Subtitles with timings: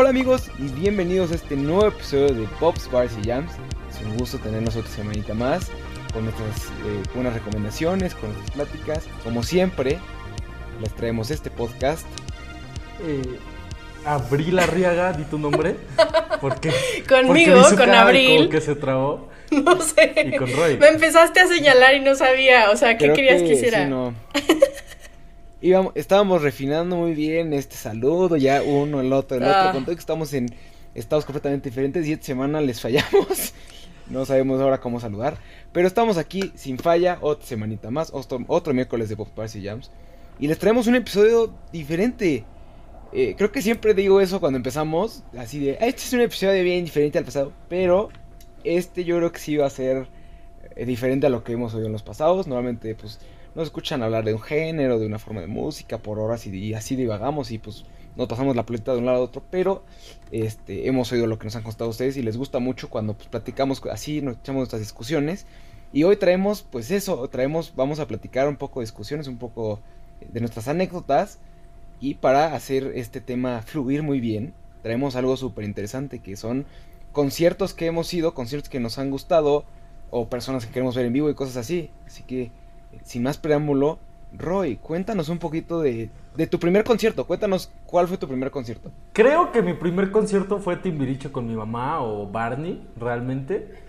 [0.00, 3.50] Hola amigos y bienvenidos a este nuevo episodio de Pops, Bars y Jams.
[3.90, 5.72] Es un gusto tenernos otra semanita más
[6.12, 9.04] con nuestras eh, buenas recomendaciones, con nuestras pláticas.
[9.24, 9.98] Como siempre,
[10.80, 12.06] les traemos este podcast.
[13.04, 13.40] Eh,
[14.04, 15.74] Abril Arriaga, di tu nombre.
[16.40, 16.70] ¿Por qué?
[17.08, 18.48] Conmigo, con Abril.
[18.50, 19.28] Que se trabó.
[19.50, 20.12] No sé.
[20.32, 20.76] Y con Roy.
[20.76, 22.70] Me empezaste a señalar y no sabía.
[22.70, 23.84] O sea, ¿qué Creo querías que, que hiciera?
[23.84, 24.14] sí, no.
[25.60, 29.60] Íbamos- estábamos refinando muy bien este saludo, ya uno, el otro, el Ah.
[29.60, 29.72] otro.
[29.72, 30.46] Con todo que estamos en
[30.94, 33.52] estados completamente diferentes y esta semana les fallamos.
[34.10, 35.36] No sabemos ahora cómo saludar.
[35.70, 39.90] Pero estamos aquí sin falla, otra semanita más, otro, otro miércoles de Pop y Jams.
[40.38, 42.42] Y les traemos un episodio diferente.
[43.12, 46.64] Eh, creo que siempre digo eso cuando empezamos, así de, "Ah, este es un episodio
[46.64, 47.52] bien diferente al pasado.
[47.68, 48.08] Pero
[48.64, 50.08] este yo creo que sí va a ser
[50.74, 52.46] eh, diferente a lo que hemos oído en los pasados.
[52.46, 53.20] Normalmente, pues,
[53.54, 56.96] nos escuchan hablar de un género, de una forma de música, por horas y, así
[56.96, 57.84] divagamos y pues
[58.16, 59.84] nos pasamos la pelota de un lado a otro, pero
[60.32, 63.28] este, hemos oído lo que nos han contado ustedes y les gusta mucho cuando pues,
[63.28, 65.46] platicamos así, nos echamos nuestras discusiones.
[65.92, 69.80] Y hoy traemos, pues eso, traemos, vamos a platicar un poco de discusiones, un poco
[70.20, 71.38] de nuestras anécdotas.
[72.00, 76.66] Y para hacer este tema fluir muy bien, traemos algo súper interesante que son
[77.12, 79.64] conciertos que hemos ido, conciertos que nos han gustado,
[80.10, 81.90] o personas que queremos ver en vivo y cosas así.
[82.06, 82.50] Así que,
[83.04, 83.98] sin más preámbulo,
[84.36, 87.26] Roy, cuéntanos un poquito de, de tu primer concierto.
[87.26, 88.90] Cuéntanos cuál fue tu primer concierto.
[89.12, 93.88] Creo que mi primer concierto fue Timbiriche con mi mamá o Barney, realmente.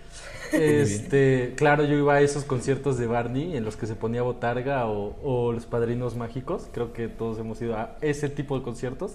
[0.52, 4.88] Este, claro, yo iba a esos conciertos de Barney en los que se ponía botarga
[4.88, 6.68] o, o los padrinos mágicos.
[6.72, 9.12] Creo que todos hemos ido a ese tipo de conciertos.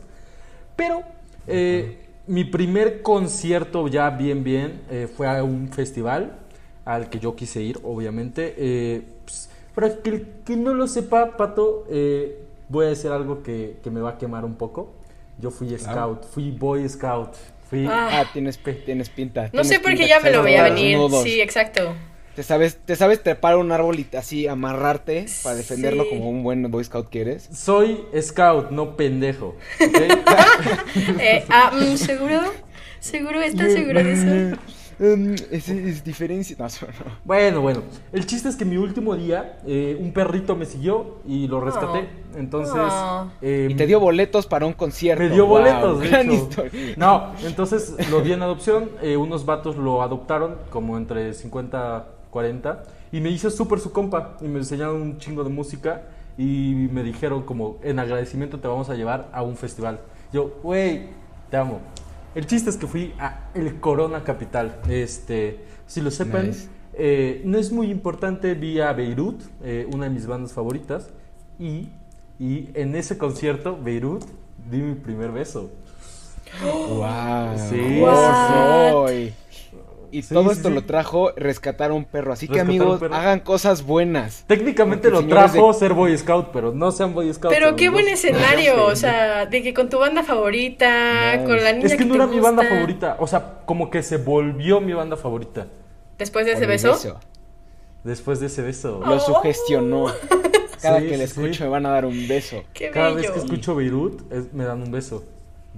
[0.78, 1.02] Pero
[1.48, 6.38] eh, mi primer concierto ya bien bien eh, fue a un festival
[6.86, 8.56] al que yo quise ir, obviamente.
[8.58, 9.02] Eh,
[9.76, 12.40] para que el que no lo sepa, Pato, eh,
[12.70, 14.94] voy a decir algo que, que me va a quemar un poco.
[15.40, 15.84] Yo fui Claro.
[15.84, 17.34] scout, fui boy scout,
[17.70, 17.86] fui...
[17.88, 18.22] Ah.
[18.22, 19.44] Ah, tienes, tienes pinta.
[19.46, 20.98] No tienes sé por qué ya me lo veía venir.
[20.98, 21.24] nudos.
[21.24, 21.94] Sí, exacto.
[22.36, 26.10] ¿Te sabes, ¿Te sabes trepar un árbol y así amarrarte para defenderlo Sí.
[26.10, 27.48] como un buen Boy Scout que eres?
[27.54, 29.56] Soy scout, no pendejo.
[29.80, 29.96] ¿ok?
[31.20, 32.42] Eh, ah, mm, ¿seguro?
[33.00, 33.42] ¿Seguro?
[33.42, 34.12] ¿Estás seguro de
[34.52, 34.58] eso?
[34.98, 36.56] Mm, es, es diferencia.
[36.60, 37.12] No, eso no.
[37.26, 37.82] bueno, bueno.
[38.14, 42.08] El chiste es que mi último día, eh, un perrito me siguió y lo rescaté.
[42.36, 42.76] Entonces...
[42.78, 43.28] Oh.
[43.42, 45.24] eh, Y te dio boletos para un concierto.
[45.24, 46.34] Me dio Wow, boletos, de gran hecho.
[46.36, 46.94] historia.
[46.98, 48.90] No, entonces lo di en adopción.
[49.02, 52.84] eh, unos vatos lo adoptaron como entre 50, 40.
[53.12, 54.38] Y me hice súper su compa.
[54.42, 56.04] Y me enseñaron un chingo de música.
[56.38, 60.00] Y me dijeron como, en agradecimiento te vamos a llevar a un festival.
[60.34, 61.08] Yo, güey,
[61.50, 61.80] te amo.
[62.36, 64.80] El chiste es que fui a el Corona Capital.
[64.90, 66.68] Este, si lo sepan, Nice.
[66.94, 68.54] eh, no es muy importante.
[68.56, 71.10] Vi a Beirut, eh, una de mis bandas favoritas.
[71.58, 71.88] Y,
[72.38, 74.24] y en ese concierto, Beirut,
[74.70, 75.70] di mi primer beso.
[76.64, 77.58] Wow.
[77.70, 78.00] Sí.
[78.02, 78.92] What?
[78.92, 79.34] Roy.
[80.18, 80.74] Y Sí, todo sí, esto sí.
[80.76, 82.32] lo trajo rescatar a un perro.
[82.32, 84.46] Así que Rescatar amigos, hagan cosas buenas.
[84.48, 87.54] Técnicamente lo trajo de- ser Boy Scout, pero no sean Boy Scout.
[87.54, 88.86] Pero qué buen escenario.
[88.86, 91.44] O sea, de que con tu banda favorita, Nice.
[91.46, 93.18] con la niña Es que no te era mi banda favorita.
[93.20, 95.68] O sea, como que se volvió mi banda favorita
[96.18, 97.20] Después de ese beso.
[98.06, 99.02] después de ese beso.
[99.06, 100.06] Lo sugestionó.
[100.82, 101.64] Cada Sí, que le escucho sí.
[101.64, 102.64] me van a dar un beso.
[102.74, 103.18] Qué Cada bello.
[103.22, 105.24] vez que escucho Beirut, es- me dan un beso.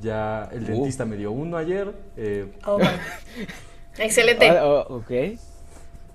[0.01, 0.67] Ya el Uh.
[0.67, 1.91] dentista me dio uno ayer.
[2.17, 2.85] eh, Oh, my.
[3.97, 4.47] Excelente.
[4.47, 5.09] Ah, oh, ok.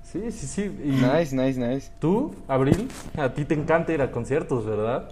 [0.03, 0.63] sí, sí, sí.
[0.63, 1.91] Y Nice, nice, nice.
[1.99, 2.89] ¿Tú, Abril?
[3.17, 5.09] A ti te encanta ir a conciertos, ¿verdad?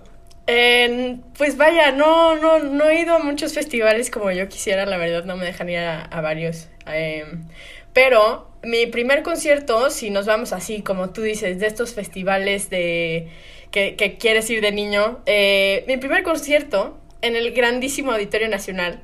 [1.38, 5.24] Pues vaya, no, no, no he ido a muchos festivales como yo quisiera, la verdad
[5.24, 6.68] no me dejan ir a, a varios.
[6.86, 7.44] Em,
[7.92, 13.28] pero mi primer concierto, si nos vamos así, como tú dices, de estos festivales de
[13.70, 19.00] que, que quieres ir de niño, eh, mi primer concierto en el grandísimo Auditorio Nacional,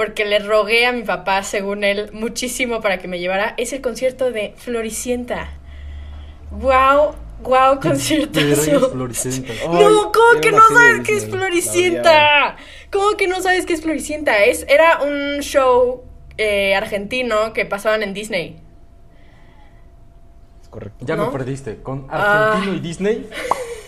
[0.00, 3.82] porque le rogué a mi papá, según él, muchísimo para que me llevara, es el
[3.82, 5.50] concierto de Floricienta.
[6.50, 7.16] ¡Wow!
[7.42, 7.80] ¡Wow!
[7.82, 8.40] Concierto.
[8.40, 9.52] Floricienta.
[9.60, 12.56] Ay, No, ¿cómo que no sabes qué es Floricienta?
[12.90, 14.42] ¿Cómo que no sabes qué es Floricienta?
[14.42, 16.02] Es, era un show
[16.38, 18.58] eh, argentino que pasaban en Disney.
[20.62, 21.04] Es correcto.
[21.04, 21.76] Ya me perdiste.
[21.82, 22.52] Con Ah.
[22.52, 23.28] Argentino y Disney.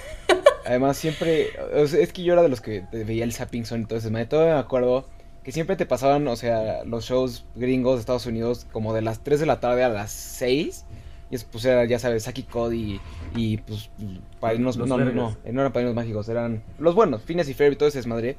[0.67, 1.49] Además, siempre.
[1.75, 4.27] o sea, es que yo era de los que veía el Zapping Zone, entonces me,
[4.27, 5.09] todavía me acuerdo
[5.43, 9.21] que siempre te pasaban, o sea, los shows gringos de Estados Unidos como de las
[9.21, 10.85] 3 de la tarde a las 6.
[11.31, 13.01] Y es, pues era, ya sabes, Saki Cody
[13.35, 13.91] y, pues,
[14.39, 14.77] padrinos.
[14.77, 15.15] No, vergas.
[15.15, 18.37] no, no eran padrinos mágicos, eran los buenos, Phineas y Ferb y todo ese desmadre.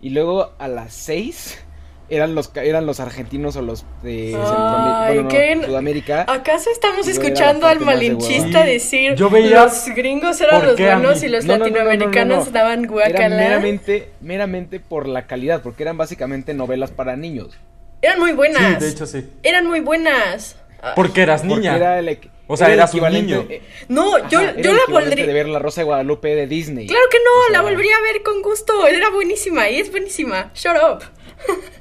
[0.00, 1.58] Y luego a las 6
[2.10, 5.66] eran los, eran los argentinos o los de Ay, bueno, no.
[5.66, 6.24] Sudamérica.
[6.28, 8.64] ¿Acaso estamos Yo escuchando al de malinchista hueva.
[8.64, 11.70] decir Yo veía- los gringos eran ¿Por los buenos y los No, no, no, no,
[11.70, 12.50] no, no, latinoamericanos no.
[12.52, 13.28] daban guacala?
[13.36, 17.56] meramente, meramente por la calidad, porque eran básicamente novelas para niños.
[18.02, 18.78] Eran muy buenas.
[18.78, 19.28] Sí, de hecho sí.
[19.42, 20.56] Eran muy buenas.
[20.96, 21.76] Porque eras Porque niña.
[21.76, 23.46] era el O sea, era el eras un equivalente- niño.
[23.50, 25.26] eh, No, yo, ajá, yo el la volvería.
[25.26, 26.86] de ver La Rosa de Guadalupe de Disney.
[26.86, 28.86] Claro que no, O sea, la volvería a ver con gusto.
[28.86, 30.50] Era buenísima y es buenísima.
[30.54, 31.04] Shut up.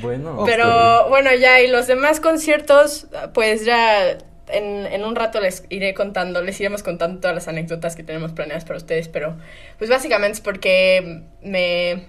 [0.00, 0.42] Bueno.
[0.44, 5.94] Pero bueno, ya, y los demás conciertos, pues ya en, en un rato les iré
[5.94, 9.36] contando, les iremos contando todas las anécdotas que tenemos planeadas para ustedes, pero
[9.78, 12.06] pues básicamente es porque me,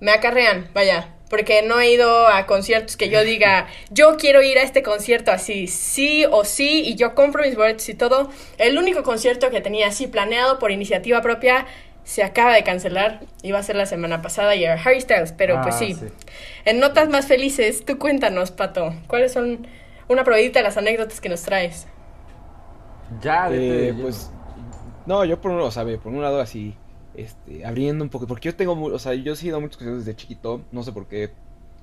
[0.00, 4.58] me acarrean, vaya, porque no he ido a conciertos que yo diga, yo quiero ir
[4.58, 8.30] a este concierto así, sí o sí, y yo compro mis boletos y todo.
[8.58, 11.66] El único concierto que tenía así planeado por iniciativa propia
[12.06, 15.60] se acaba de cancelar, iba a ser la semana pasada y era Harry Styles, pero
[15.60, 16.06] pues Ah, sí.
[16.64, 19.66] En notas más felices, tú cuéntanos, Pato, ¿cuáles son
[20.08, 21.88] una probadita de las anécdotas que nos traes?
[23.08, 24.34] Ya, Eh, pues
[25.06, 26.82] no, yo por un, o sea, por un lado así,
[27.14, 30.04] este, abriendo un poco, porque yo tengo, mu- o sea, yo he sido muchos conciertos
[30.06, 31.36] desde chiquito, no sé por qué,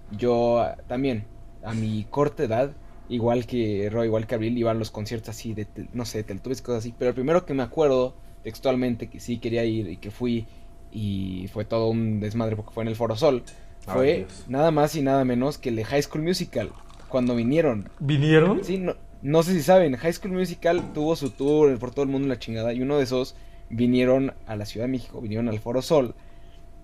[0.09, 1.31] yo también,
[1.61, 2.77] a mi corta edad,
[3.07, 6.23] igual que Roy, igual que Abril, iba a los conciertos así de, tel- no sé,
[6.23, 9.97] Teletubbies, cosas así, pero el primero que me acuerdo textualmente que sí quería ir y
[9.97, 10.45] que fui,
[10.91, 13.43] y fue todo un desmadre porque fue en el Foro Sol,
[13.85, 14.45] fue Dios.
[14.47, 16.71] nada más y nada menos que el de High School Musical,
[17.09, 17.89] cuando vinieron.
[17.99, 18.63] ¿Vinieron?
[18.63, 22.09] Sí, no, no sé si saben, High School Musical tuvo su tour por todo el
[22.11, 23.35] mundo en la chingada y uno de esos
[23.69, 26.13] vinieron a la Ciudad de México, vinieron al Foro Sol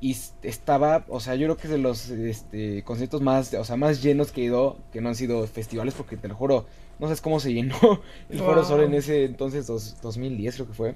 [0.01, 3.75] y estaba, o sea, yo creo que es de los este, conciertos más, o sea,
[3.75, 6.65] más llenos que he ido, que no han sido festivales porque te lo juro,
[6.99, 7.75] no sabes cómo se llenó
[8.29, 10.95] el Foro Sol en ese entonces, dos- 2010 creo que fue.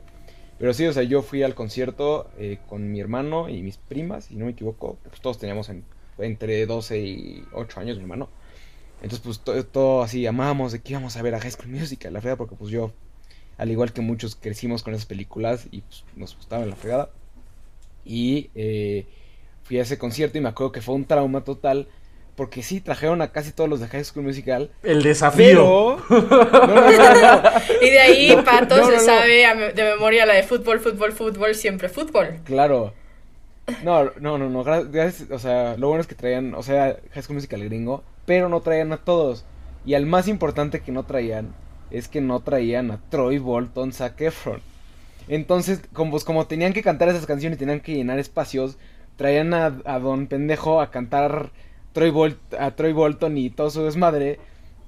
[0.58, 4.32] Pero sí, o sea, yo fui al concierto eh, con mi hermano y mis primas,
[4.32, 5.86] y no me equivoco, pues todos teníamos en-
[6.18, 8.30] entre 12 y 8 años, mi hermano.
[9.02, 12.22] Entonces, pues todo, así, amábamos de que íbamos a ver a High School Musical, la
[12.22, 12.94] fregada, porque pues yo,
[13.58, 17.12] al igual que muchos, crecimos con esas películas y pues, nos gustaba la fregada.
[18.04, 19.08] Y eh,
[19.64, 21.90] fui a ese concierto y me acuerdo que fue un trauma total,
[22.36, 25.98] porque sí, trajeron a casi todos los de High School Musical, El desafío.
[26.08, 26.08] pero...
[26.10, 27.42] No, no, no, no,
[27.82, 29.04] Y de ahí, No, Pato no, se no, no.
[29.04, 32.40] sabe de memoria la de fútbol, fútbol, fútbol, siempre fútbol.
[32.44, 32.94] Claro.
[33.84, 37.24] No, no, no, no, gracias, o sea, lo bueno es que traían, o sea, High
[37.24, 39.46] School Musical gringo, pero no traían a todos.
[39.86, 41.54] Y al más importante que no traían
[41.92, 44.62] es que no traían a Troy Bolton, Zac Efron.
[45.28, 48.78] Entonces, como, pues, como tenían que cantar esas canciones y tenían que llenar espacios,
[49.16, 51.52] traían a, a Don Pendejo a cantar
[51.94, 54.40] Troy Bol- a Troy Bolton y todo su desmadre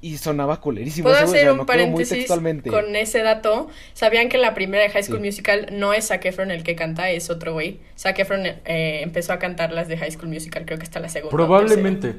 [0.02, 1.06] y sonaba culerísimo.
[1.10, 2.28] ¿Puedo hacer sea, un paréntesis
[2.70, 3.70] con ese dato?
[3.94, 5.26] ¿Sabían que la primera de High School Sí.
[5.26, 7.80] Musical no es Zac Efron el que canta, es otro güey?
[7.98, 11.10] Zac Efron eh, empezó a cantar las de High School Musical, creo que hasta la
[11.10, 11.32] segunda.
[11.36, 12.16] Probablemente.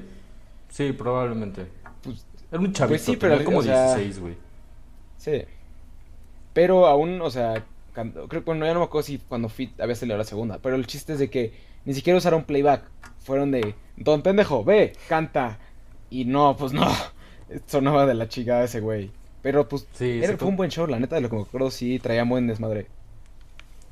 [0.70, 1.66] Sí, probablemente.
[2.02, 4.34] Pues, Era un chavito, sí, pero, como o sea, 16, güey.
[5.18, 5.42] Sí.
[6.52, 7.62] Pero aún, o sea,
[7.92, 10.58] creo que bueno, ya no me acuerdo si cuando fui había salido la segunda.
[10.62, 11.52] Pero el chiste es de que
[11.86, 12.82] ni siquiera usaron playback.
[13.20, 15.58] Fueron de, Don pendejo, ve, canta.
[16.10, 16.86] Y no, pues no.
[17.66, 19.10] Sonaba de la chingada ese güey.
[19.42, 21.70] Pero pues Sí, era, fue un buen show, la neta, de lo que me acuerdo,
[21.70, 22.86] sí, traía buen desmadre.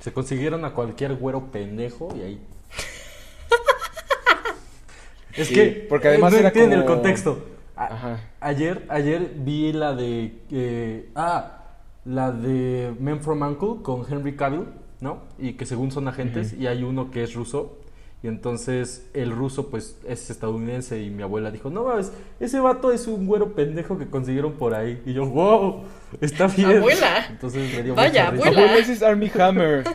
[0.00, 2.41] Se consiguieron a cualquier güero pendejo y ahí.
[5.35, 5.87] es Sí, que.
[5.88, 7.44] porque además no era entienden el contexto.
[7.76, 8.20] A- Ajá.
[8.41, 10.32] Ayer, ayer vi la de.
[10.51, 11.60] eh, ah,
[12.05, 14.67] la de Men from Uncle con Henry Cavill,
[15.01, 15.22] ¿no?
[15.39, 17.79] Y que según son agentes, y hay uno que es ruso.
[18.24, 20.98] Y entonces el ruso, pues, es estadounidense.
[20.98, 24.74] Y mi abuela dijo: No mames, ese vato es un güero pendejo que consiguieron por
[24.74, 25.02] ahí.
[25.04, 25.82] Y yo, wow,
[26.22, 26.78] está bien.
[26.78, 27.26] Abuela.
[27.28, 28.46] Entonces me dio Vaya, mucha risa.
[28.48, 28.62] abuela.
[28.62, 29.84] Abuela, ese es Army Hammer.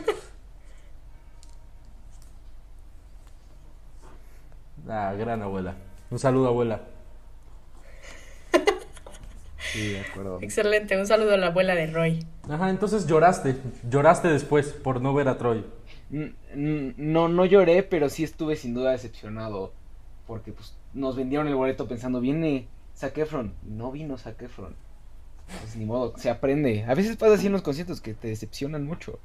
[4.88, 5.74] Ah, gran abuela.
[6.10, 6.80] Un saludo, abuela.
[9.72, 10.38] Sí, de acuerdo.
[10.40, 12.26] Excelente, un saludo a la abuela de Roy.
[12.48, 13.56] Ajá, entonces lloraste.
[13.88, 15.64] Lloraste después por no ver a Troy.
[16.10, 19.72] No, no lloré, pero sí estuve sin duda decepcionado.
[20.26, 23.54] Porque pues nos vendieron el boleto pensando, viene Zac Efron.
[23.62, 24.74] No vino Zac Efron.
[25.60, 26.84] Pues ni modo, se aprende.
[26.86, 29.18] A veces pasa así en los conciertos que te decepcionan mucho.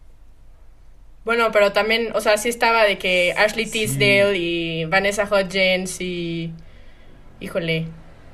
[1.24, 6.54] Bueno, pero también, o sea, sí estaba de que Ashley Tisdale y Vanessa Hudgens y.
[7.40, 7.88] Híjole.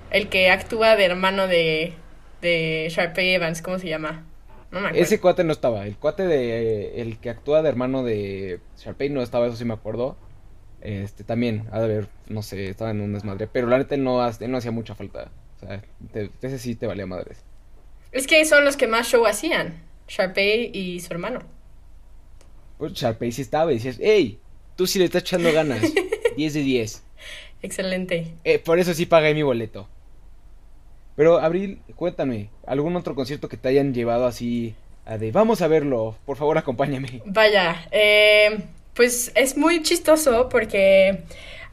[0.09, 1.93] El que actúa de hermano de.
[2.41, 4.25] de Sharpay Evans, ¿cómo se llama?
[4.71, 5.03] No me acuerdo.
[5.03, 5.85] Ese cuate no estaba.
[5.85, 7.01] El cuate de.
[7.01, 10.17] El que actúa de hermano de Sharpay no estaba, eso sí me acuerdo.
[10.81, 13.47] Este también, de haber, no sé, estaba en un desmadre.
[13.47, 15.29] Pero la neta él no, ha- él no hacía mucha falta.
[15.57, 17.43] O sea, te- ese sí te valía madres.
[18.11, 19.81] Es que son los que más show hacían.
[20.07, 21.41] Sharpay y su hermano.
[22.77, 24.39] Pues Sharpay sí estaba y decías, hey,
[24.75, 25.81] tú sí le estás echando ganas.
[26.35, 27.03] 10 de 10.
[27.61, 28.33] excelente.
[28.43, 29.87] Eh, por eso sí pagué mi boleto.
[31.15, 34.75] Pero, Abril, cuéntame, ¿algún otro concierto que te hayan llevado así
[35.05, 37.21] a de vamos a verlo, por favor acompáñame?
[37.25, 38.59] Vaya, eh,
[38.93, 41.23] pues es muy chistoso porque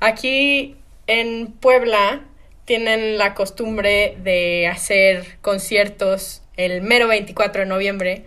[0.00, 0.76] aquí
[1.06, 2.22] en Puebla
[2.64, 8.24] tienen la costumbre de hacer conciertos el mero 24 de noviembre.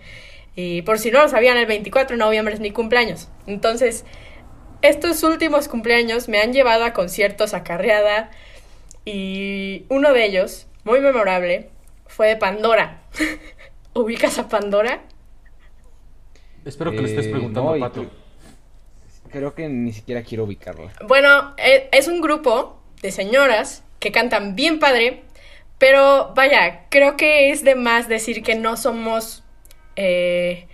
[0.56, 3.30] Y por si no lo sabían, el 24 de noviembre es mi cumpleaños.
[3.46, 4.04] Entonces,
[4.82, 8.32] estos últimos cumpleaños me han llevado a conciertos a Carreada.
[9.06, 11.70] Y uno de ellos, muy memorable,
[12.08, 13.02] fue de Pandora.
[13.94, 15.02] ¿Ubicas a Pandora?
[16.66, 18.06] Espero que le estés Eh, preguntando no, y a Pato.
[19.32, 20.92] Creo que ni siquiera quiero ubicarla.
[21.08, 25.24] Bueno, e- es un grupo de señoras que cantan bien padre,
[25.78, 29.44] pero vaya, creo que es de más decir que no somos
[29.96, 30.68] eh,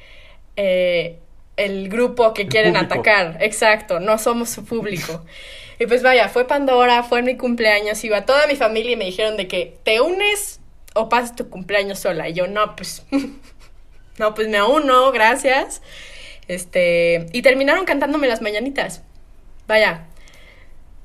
[0.55, 1.19] eh,
[1.55, 2.93] el grupo que El quieren público.
[2.95, 3.37] atacar.
[3.41, 5.23] Exacto, no somos su público.
[5.79, 9.05] Y pues vaya, fue Pandora, fue en mi cumpleaños, iba toda mi familia y me
[9.05, 10.59] dijeron de que te unes
[10.95, 12.29] o pasas tu cumpleaños sola.
[12.29, 13.05] Y yo, no, pues,
[14.17, 15.81] no, pues me uno, gracias.
[16.47, 19.03] Este, y terminaron cantándome las mañanitas.
[19.67, 20.07] Vaya,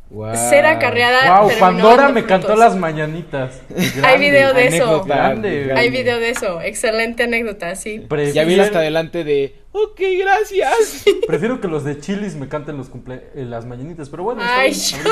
[0.09, 0.37] Guau.
[0.37, 1.41] ser acarreada.
[1.41, 3.61] Wow, Pandora me cantó las mañanitas.
[4.05, 4.85] Hay video de eso.
[4.85, 5.65] Anécdota, Grande.
[5.65, 5.81] grande.
[5.81, 8.01] Hay video de eso, excelente anécdota, sí.
[8.01, 11.05] Prefiero, Ya vi hasta adelante de, ok, gracias.
[11.27, 14.43] prefiero que los de Chilis me canten los cumple eh, las mañanitas, pero bueno.
[14.43, 15.07] está Ay, bien, shut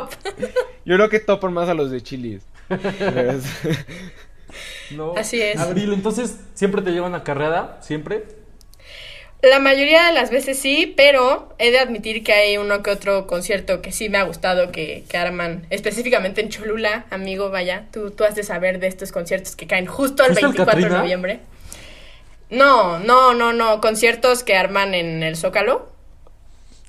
[0.00, 0.10] up.
[0.84, 2.42] Yo creo que topan más a los de chilis.
[4.90, 5.14] No.
[5.16, 5.60] Así es.
[5.60, 7.76] Abril, entonces, ¿siempre te llevan a carrera?
[7.82, 8.24] ¿Siempre?
[9.42, 13.26] La mayoría de las veces sí, pero he de admitir que hay uno que otro
[13.26, 18.10] concierto que sí me ha gustado que, que arman, específicamente en Cholula, amigo, vaya, tú,
[18.10, 21.02] tú has de saber de estos conciertos que caen justo el ¿Fuiste al 24 de
[21.02, 21.40] noviembre.
[22.50, 25.88] No, no, no, no, conciertos que arman en el Zócalo.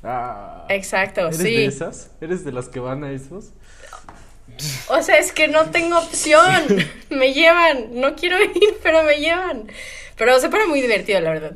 [0.04, 1.44] Ah, Exacto, ¿Eres sí.
[1.44, 2.12] de esas?
[2.22, 3.52] ¿Eres de las que van a esos?
[4.90, 6.64] O sea, es que no tengo opción.
[7.10, 8.00] Me llevan.
[8.00, 9.68] No quiero ir, pero me llevan.
[10.18, 11.54] Pero se pone muy divertido, la verdad.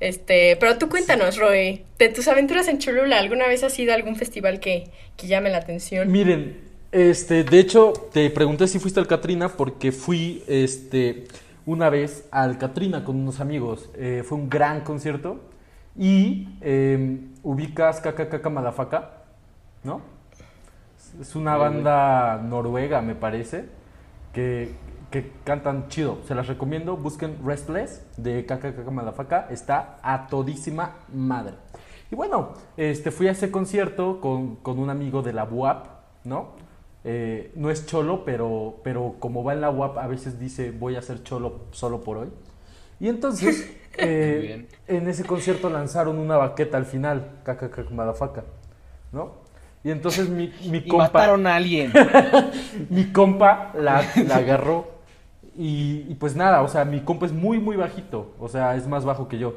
[0.00, 3.96] Este, pero tú cuéntanos, Roy, de tus aventuras en Cholula, ¿alguna vez has ido a
[3.96, 4.84] algún festival que,
[5.16, 6.10] que llame la atención?
[6.12, 6.60] Miren,
[6.92, 11.26] este, de hecho, te pregunté si fuiste al Catrina porque fui, este,
[11.68, 13.90] una vez al Catrina con unos amigos.
[13.94, 15.38] Eh, fue un gran concierto
[15.94, 19.10] y eh, ubicas KKK Madafaka,
[19.84, 20.00] ¿no?
[21.20, 23.68] Es una banda noruega, me parece,
[24.32, 24.76] que,
[25.10, 26.20] que cantan chido.
[26.26, 26.96] Se las recomiendo.
[26.96, 29.48] Busquen Restless de KKK Madafaka.
[29.50, 31.56] Está a todísima madre.
[32.10, 35.86] Y bueno, este, fui a ese concierto con, con un amigo de la UAP,
[36.24, 36.67] ¿no?
[37.04, 40.96] Eh, no es cholo, pero, pero como va en la UAP, a veces dice voy
[40.96, 42.28] a ser cholo solo por hoy.
[43.00, 48.44] Y entonces, eh, en ese concierto lanzaron una baqueta al final, KKK Madafaka,
[49.12, 49.46] ¿no?
[49.84, 51.92] Y entonces mi, mi y compa, mataron a alguien.
[52.90, 54.88] mi compa la, la agarró
[55.56, 58.86] y, y pues nada, o sea, mi compa es muy, muy bajito, o sea, es
[58.86, 59.56] más bajo que yo.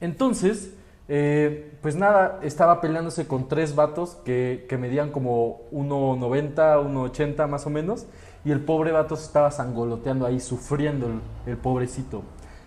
[0.00, 0.74] Entonces,
[1.08, 7.66] eh, pues nada, estaba peleándose con tres vatos que, que medían como 1,90, 1,80 más
[7.66, 8.06] o menos,
[8.44, 12.22] y el pobre vato se estaba sangoloteando ahí, sufriendo el, el pobrecito.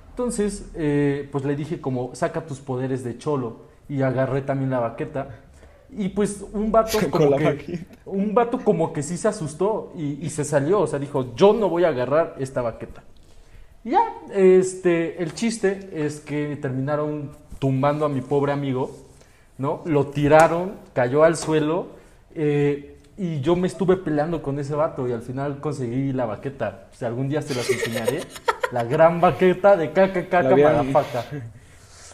[0.09, 4.79] Entonces, eh, pues le dije como, saca tus poderes de cholo, y agarré también la
[4.79, 5.27] baqueta.
[5.89, 7.95] Y pues un vato como que, baqueta.
[8.05, 11.53] un vato como que sí se asustó y, y se salió, o sea, dijo, yo
[11.53, 13.03] no voy a agarrar esta baqueta.
[13.83, 13.99] Y ya,
[14.33, 17.31] este, el chiste es que terminaron
[17.65, 18.89] tumbando a mi pobre amigo,
[19.59, 19.83] ¿no?
[19.85, 21.89] Lo tiraron, cayó al suelo,
[22.33, 26.87] eh, y yo me estuve peleando con ese vato y al final conseguí la baqueta.
[26.91, 28.21] O sea, algún día se las enseñaré.
[28.71, 31.23] la gran baqueta de KKK La hubieran- Madafaka.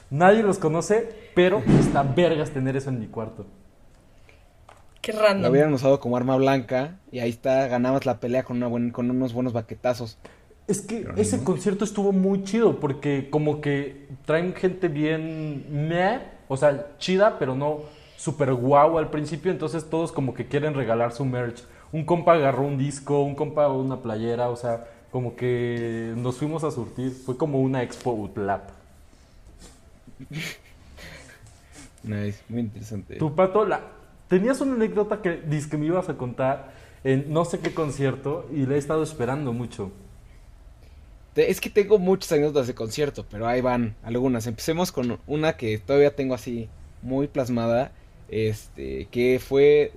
[0.10, 3.46] Nadie los conoce, pero está vergas tener eso en mi cuarto.
[5.02, 5.50] Qué Lo random.
[5.52, 9.10] hubieran usado como arma blanca y ahí está, ganabas la pelea con, una buen- con
[9.10, 10.18] unos buenos baquetazos.
[10.68, 11.44] Es que Pero ese no.
[11.44, 17.56] concierto estuvo muy chido porque como que traen gente bien meh, o sea, chida, pero
[17.56, 17.82] no
[18.18, 21.64] super guau al principio, entonces todos como que quieren regalar su merch.
[21.94, 26.64] Un compa agarró un disco, un compa una playera, o sea, como que nos fuimos
[26.66, 27.12] a surtir.
[27.12, 28.70] Fue como una expo Utlap.
[32.04, 33.16] Nice, muy interesante.
[33.18, 33.82] Tu pato, la...
[34.30, 36.72] tenías una anécdota que dices que me ibas a contar
[37.04, 39.92] en no sé qué concierto y la he estado esperando mucho.
[41.38, 44.48] Es que tengo muchas anécdotas de concierto, pero ahí van algunas.
[44.48, 46.70] Empecemos con una que todavía tengo así
[47.02, 47.92] muy plasmada,
[48.30, 49.94] este, que fue,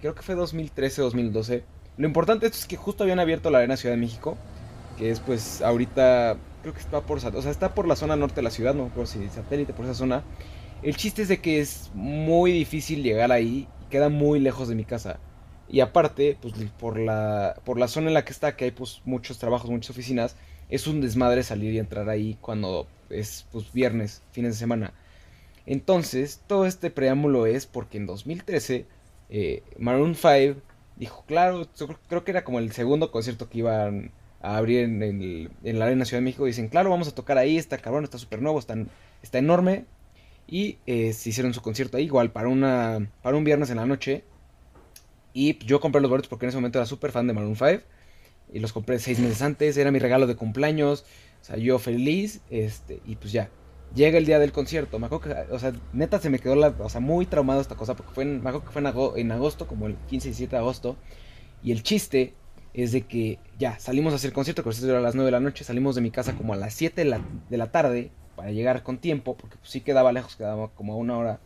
[0.00, 1.62] creo que fue 2013-2012.
[1.96, 4.38] Lo importante esto es que justo habían abierto la Arena Ciudad de México,
[4.96, 8.36] que es pues ahorita, creo que está por, o sea, está por la zona norte
[8.36, 10.22] de la ciudad, no por si satélite, por esa zona.
[10.82, 14.84] El chiste es de que es muy difícil llegar ahí queda muy lejos de mi
[14.84, 15.18] casa.
[15.68, 19.02] Y aparte, pues por la, por la zona en la que está, que hay pues
[19.04, 20.36] muchos trabajos, muchas oficinas,
[20.70, 24.94] es un desmadre salir y entrar ahí cuando es pues viernes, fines de semana.
[25.66, 28.86] Entonces, todo este preámbulo es porque en 2013
[29.30, 30.60] eh, Maroon 5
[30.96, 31.66] dijo, claro,
[32.08, 34.10] creo que era como el segundo concierto que iban
[34.42, 36.44] a abrir en, el, la Arena Ciudad de México.
[36.44, 38.76] Dicen, claro, vamos a tocar ahí, está cabrón, está súper nuevo, está,
[39.22, 39.86] está enorme.
[40.46, 43.86] Y eh, se hicieron su concierto ahí, igual, para, una, para un viernes en la
[43.86, 44.24] noche.
[45.32, 47.82] Y yo compré los boletos porque en ese momento era súper fan de Maroon 5.
[48.52, 51.04] Y los compré seis meses antes, era mi regalo de cumpleaños.
[51.40, 53.50] O sea, yo feliz, este, y pues ya.
[53.94, 56.88] Llega el día del concierto, me acuerdo que, o sea, neta se me quedó o
[56.88, 58.82] sea, muy traumado esta cosa, porque fue me acuerdo que fue
[59.20, 60.96] en, agosto, como el 15 y 17 de agosto,
[61.64, 62.34] y el chiste
[62.72, 65.32] es de que ya, salimos a hacer el concierto, que era a las 9 de
[65.32, 68.12] la noche, salimos de mi casa como a las 7 de la, de la tarde,
[68.36, 71.40] para llegar con tiempo, porque pues, sí quedaba lejos, quedaba como a una hora,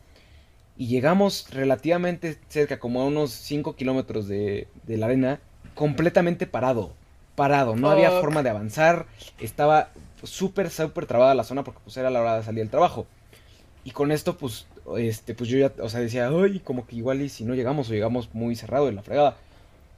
[0.77, 5.41] y llegamos relativamente cerca, como a unos 5 kilómetros de, de la arena,
[5.75, 6.93] completamente parado,
[7.35, 9.05] parado, no había forma de avanzar,
[9.39, 9.89] estaba
[10.23, 13.05] súper, súper trabada la zona porque pues era la hora de salir del trabajo.
[13.83, 14.65] Y con esto pues,
[14.97, 17.89] este, pues yo ya, o sea, decía, ay, como que igual y si no llegamos
[17.89, 19.37] o llegamos muy cerrado en la fregada.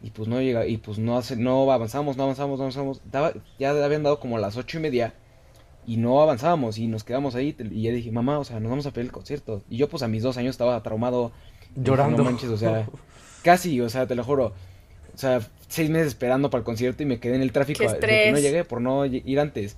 [0.02, 3.02] Y pues no llega, y pues no, hace, no avanzamos, no avanzamos, no avanzamos.
[3.58, 5.14] ya habían dado como las ocho y media
[5.88, 7.56] y no avanzábamos y nos quedamos ahí.
[7.72, 9.64] Y ya dije, mamá, o sea, nos vamos a perder el concierto.
[9.70, 11.32] Y yo pues a mis dos años estaba traumado.
[11.76, 12.18] Llorando.
[12.18, 12.88] no manches, o sea,
[13.42, 14.54] casi, o sea, te lo juro.
[15.16, 17.84] O sea, seis meses esperando para el concierto y me quedé en el tráfico.
[17.84, 19.78] De que no llegué por no ir antes.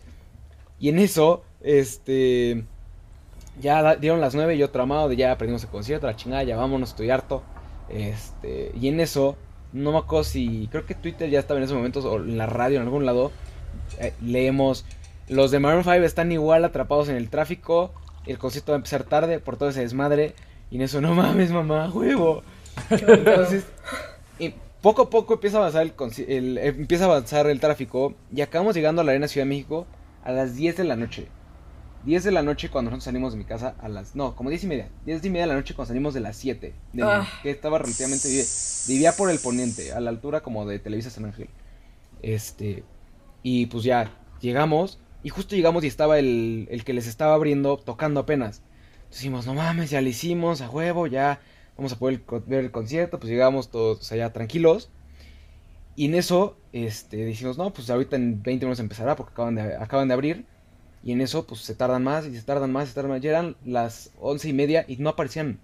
[0.79, 2.63] Y en eso, este.
[3.61, 6.89] Ya dieron las nueve, yo tramado de ya aprendimos el concierto, la chingada, ya vámonos,
[6.89, 7.43] estoy harto.
[7.89, 8.71] Este.
[8.79, 9.35] Y en eso,
[9.73, 10.67] no me acuerdo si.
[10.71, 13.31] Creo que Twitter ya estaba en esos momentos, o en la radio, en algún lado.
[13.99, 14.85] Eh, leemos.
[15.27, 17.91] Los de Maroon 5 están igual atrapados en el tráfico.
[18.25, 20.33] El concierto va a empezar tarde por todo ese desmadre.
[20.71, 22.43] Y en eso, no mames, mamá, huevo.
[22.89, 23.65] Entonces,
[24.39, 25.93] y poco a poco empieza a avanzar
[26.27, 28.15] el, empieza a avanzar el tráfico.
[28.33, 29.87] Y acabamos llegando a la Arena Ciudad de México
[30.23, 31.27] a las 10 de la noche.
[32.05, 34.15] 10 de la noche cuando nosotros salimos de mi casa a las...
[34.15, 34.89] No, como 10 y media.
[35.05, 36.73] 10 y media de la noche cuando salimos de las 7.
[36.93, 37.27] De ah.
[37.43, 38.29] Que estaba relativamente...
[38.87, 41.49] Vivía por el poniente, a la altura como de Televisa San Ángel.
[42.21, 42.83] Este...
[43.43, 44.99] Y pues ya llegamos.
[45.23, 48.61] Y justo llegamos y estaba el, el que les estaba abriendo tocando apenas.
[49.09, 51.41] Decimos, no mames, ya lo hicimos, a huevo, ya
[51.79, 53.19] vamos a poder ver el concierto.
[53.19, 54.89] Pues llegamos todos allá tranquilos.
[55.95, 59.75] Y en eso, este, decimos, no, pues ahorita en 20 minutos empezará porque acaban de,
[59.75, 60.45] acaban de abrir.
[61.03, 63.21] Y en eso, pues se tardan más y se tardan más y se tardan más.
[63.21, 65.59] Ya eran las once y media y no aparecían.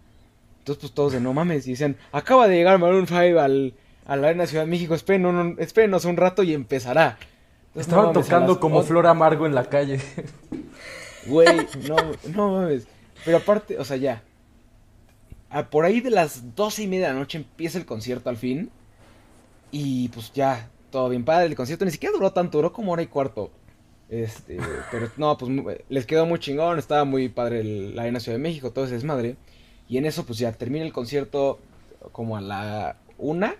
[0.59, 1.67] Entonces, pues todos de no mames.
[1.67, 3.73] Y dicen, acaba de llegar Maroon 5 al,
[4.05, 4.95] a la Arena Ciudad de México.
[4.95, 7.17] Espérenos, un rato y empezará.
[7.75, 9.99] Estaban tocando como flor amargo en la calle.
[11.27, 11.95] Güey, no,
[12.33, 12.87] no mames.
[13.25, 14.23] Pero aparte, o sea, ya.
[15.71, 18.69] Por ahí de las doce y media de la noche empieza el concierto al fin.
[19.71, 21.47] Y pues ya, todo bien padre.
[21.47, 23.51] El concierto ni siquiera duró tanto, duró como hora y cuarto.
[24.09, 24.57] Este,
[24.91, 25.51] pero no, pues
[25.89, 29.35] les quedó muy chingón, estaba muy padre la Arena Ciudad de México, todo ese desmadre.
[29.87, 31.59] Y en eso, pues ya termina el concierto
[32.11, 33.55] como a la una.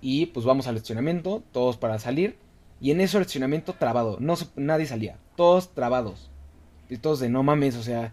[0.00, 2.36] Y pues vamos al estacionamiento, todos para salir.
[2.80, 6.30] Y en eso el estacionamiento trabado, no nadie salía, todos trabados.
[6.88, 8.12] Y todos de no mames, o sea,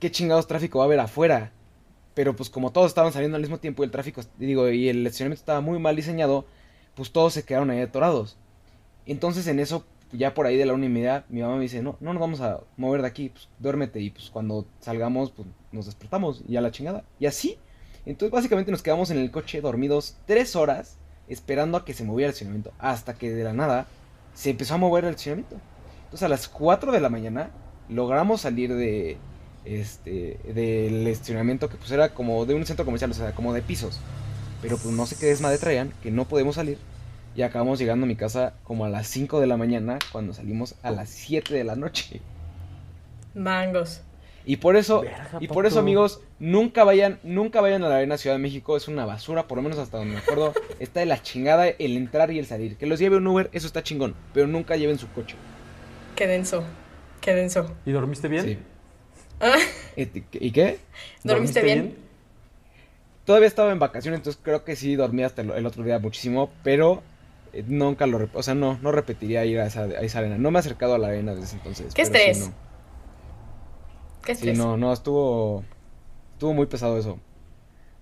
[0.00, 1.52] ¿qué chingados tráfico va a haber afuera?
[2.14, 5.06] Pero pues como todos estaban saliendo al mismo tiempo y el tráfico, digo, y el
[5.06, 6.46] estacionamiento estaba muy mal diseñado,
[6.94, 8.36] pues todos se quedaron ahí atorados.
[9.06, 11.82] Entonces en eso, ya por ahí de la una y media, mi mamá me dice,
[11.82, 15.48] no, no nos vamos a mover de aquí, pues duérmete y pues cuando salgamos, pues
[15.72, 17.04] nos despertamos y a la chingada.
[17.18, 17.58] Y así.
[18.06, 20.98] Entonces básicamente nos quedamos en el coche dormidos tres horas
[21.28, 22.72] esperando a que se moviera el estacionamiento.
[22.78, 23.88] Hasta que de la nada
[24.34, 25.56] se empezó a mover el estacionamiento.
[26.04, 27.50] Entonces a las 4 de la mañana
[27.88, 29.16] logramos salir de,
[29.64, 33.62] este, del estacionamiento que pues era como de un centro comercial, o sea, como de
[33.62, 34.00] pisos.
[34.62, 36.78] Pero pues no sé qué desmadre traían, que no podemos salir.
[37.36, 40.76] Y acabamos llegando a mi casa como a las 5 de la mañana, cuando salimos
[40.82, 42.20] a las 7 de la noche.
[43.34, 44.00] Mangos.
[44.46, 45.02] Y por eso,
[45.40, 48.88] y por eso amigos, nunca vayan, nunca vayan a la Arena Ciudad de México, es
[48.88, 52.30] una basura, por lo menos hasta donde me acuerdo, está de la chingada el entrar
[52.30, 52.76] y el salir.
[52.76, 55.36] Que los lleve un Uber, eso está chingón, pero nunca lleven su coche.
[56.14, 56.62] Qué denso,
[57.22, 57.74] qué denso.
[57.86, 58.44] ¿Y dormiste bien?
[58.44, 58.58] Sí.
[59.40, 59.56] Ah.
[59.96, 60.78] ¿Y qué?
[61.22, 61.96] ¿Dormiste bien?
[63.24, 67.02] Todavía estaba en vacaciones, entonces creo que sí dormí hasta el otro día muchísimo, pero
[67.54, 69.84] eh, nunca lo, o sea, no, no repetiría ir a esa,
[70.18, 70.38] arena.
[70.38, 71.94] No me he acercado a la arena desde entonces.
[71.94, 72.50] ¿Qué estrés?
[74.24, 74.56] ¿Qué estrés?
[74.56, 75.62] Sí, no, no, estuvo,
[76.32, 77.20] estuvo muy pesado eso.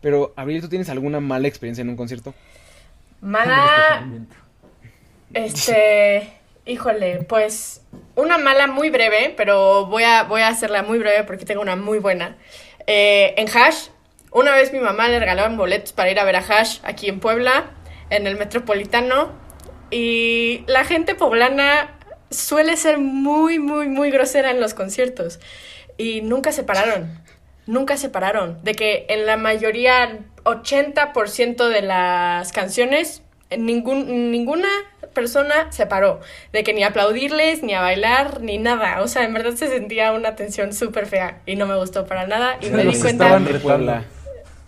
[0.00, 2.34] Pero, Abril, ¿tú tienes alguna mala experiencia en un concierto?
[3.20, 4.08] Mala...
[5.34, 6.32] Este...
[6.64, 7.82] Híjole, pues
[8.14, 11.74] una mala muy breve, pero voy a, voy a hacerla muy breve porque tengo una
[11.74, 12.36] muy buena.
[12.86, 13.88] Eh, en Hash
[14.30, 17.18] Una vez mi mamá le regalaron boletos para ir a ver a Hash aquí en
[17.18, 17.70] Puebla,
[18.10, 19.32] en el Metropolitano.
[19.90, 21.98] Y la gente poblana
[22.30, 25.40] suele ser muy, muy, muy grosera en los conciertos.
[25.98, 27.20] Y nunca se pararon.
[27.66, 28.62] Nunca se pararon.
[28.62, 33.22] De que en la mayoría, 80% de las canciones,
[33.58, 34.68] ningún, ninguna
[35.12, 36.20] persona se paró.
[36.52, 39.02] De que ni aplaudirles, ni a bailar, ni nada.
[39.02, 41.40] O sea, en verdad se sentía una tensión súper fea.
[41.46, 42.58] Y no me gustó para nada.
[42.60, 43.38] Y me di cuenta.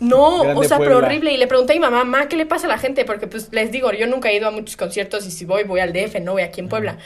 [0.01, 1.33] No, o sea, pero horrible.
[1.33, 3.05] Y le pregunté a mi mamá, mamá, ¿qué le pasa a la gente?
[3.05, 5.81] Porque pues les digo, yo nunca he ido a muchos conciertos y si voy, voy
[5.81, 6.99] al DF, no voy aquí en Puebla.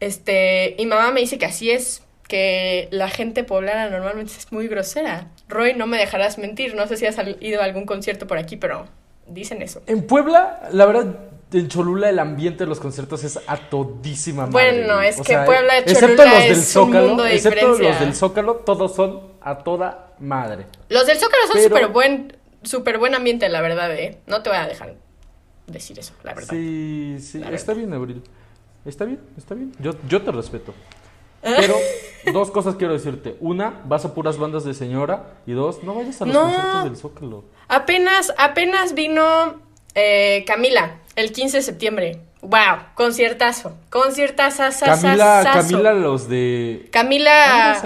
[0.00, 4.68] Este, y mamá me dice que así es, que la gente poblana normalmente es muy
[4.68, 5.28] grosera.
[5.48, 8.56] Roy, no me dejarás mentir, no sé si has ido a algún concierto por aquí,
[8.56, 8.86] pero
[9.26, 9.82] dicen eso.
[9.86, 11.06] En Puebla, la verdad,
[11.52, 14.82] en Cholula el ambiente de los conciertos es a todísima madre.
[14.82, 18.14] Bueno, es que Puebla, Cholula excepto los del Zócalo, un mundo de excepto los del
[18.14, 20.66] Zócalo, todos son a toda madre.
[20.88, 24.18] Los del Zócalo son súper buen, super buen ambiente, la verdad, ¿eh?
[24.26, 24.94] No te voy a dejar
[25.66, 26.50] decir eso, la verdad.
[26.50, 28.22] Sí, sí, está bien, Abril.
[28.84, 29.72] Está bien, está bien.
[29.78, 30.74] Yo, yo te respeto.
[31.44, 31.76] Pero
[32.32, 33.36] dos cosas quiero decirte.
[33.40, 35.34] Una, vas a puras bandas de señora.
[35.46, 37.44] Y dos, no vayas a los conciertos del Zócalo.
[37.68, 39.60] Apenas, apenas vino
[39.94, 42.20] eh, Camila el 15 de septiembre.
[42.40, 43.76] Wow, conciertazo.
[43.90, 44.64] Conciertazo.
[44.84, 46.88] Camila, Camila los de...
[46.90, 47.80] Camila...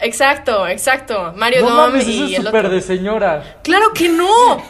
[0.00, 1.34] Exacto, exacto.
[1.36, 3.60] Mario no Dom y es súper de señora.
[3.62, 4.62] ¡Claro que no!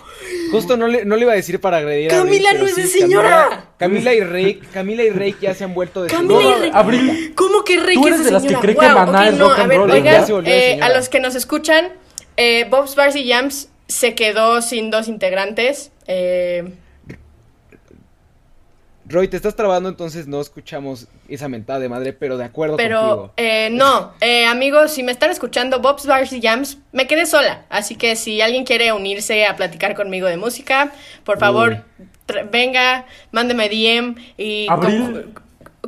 [0.50, 2.86] Justo no le, no le iba a decir para agredir Camila a no es de
[2.86, 3.70] señora.
[3.76, 6.70] Camila, y Rey, Camila y Rey ya se han vuelto de Camila y Rey.
[6.72, 7.32] Abril.
[7.34, 9.90] ¿Cómo que Rey es de, de las que cree que Maná es rock and roll.
[9.90, 11.88] Oigan, eh, a los que nos escuchan,
[12.36, 15.92] eh, Bob's Bars y Jams se quedó sin dos integrantes.
[16.06, 16.72] Eh,
[19.10, 23.00] Roy, te estás trabando, entonces no escuchamos esa mentada de madre, pero de acuerdo pero,
[23.00, 23.32] contigo.
[23.36, 27.64] Eh, no, eh, amigos, si me están escuchando, Bob's Bars y Jams, me quedé sola.
[27.70, 30.92] Así que si alguien quiere unirse a platicar conmigo de música,
[31.24, 31.84] por favor,
[32.52, 34.68] venga, mándeme DM y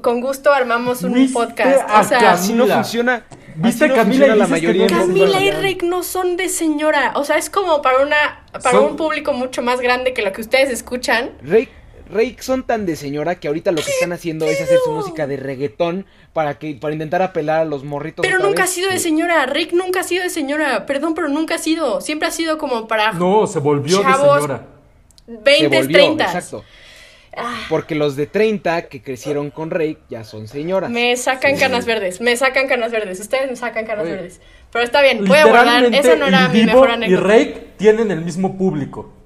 [0.01, 1.89] con, gusto armamos un podcast.
[1.95, 3.25] O sea, si no funciona.
[3.55, 7.13] ¿Viste Camila la mayoría Camila y Rick no son de señora.
[7.17, 10.41] O sea, es como para una para un público mucho más grande que lo que
[10.41, 11.33] ustedes escuchan.
[11.43, 11.69] Rick
[12.13, 15.27] Rey son tan de señora que ahorita lo que están haciendo es hacer su música
[15.27, 18.25] de reggaetón para que para intentar apelar a los morritos.
[18.25, 21.57] Pero nunca ha sido de señora, Rick nunca ha sido de señora, perdón, pero nunca
[21.57, 24.67] ha sido, siempre ha sido como para No, se volvió de señora.
[25.27, 26.25] 20, 30.
[26.25, 26.65] Exacto.
[27.35, 27.57] Ah.
[27.71, 30.91] Porque los de 30 que crecieron con Rey ya son señoras.
[30.91, 33.21] Me sacan canas verdes, me sacan canas verdes.
[33.21, 34.41] Ustedes me sacan canas verdes.
[34.71, 35.85] Pero está bien, voy a guardar.
[35.95, 37.23] Esa no era mi mejor anécdota.
[37.23, 39.22] Y Rey tienen el mismo público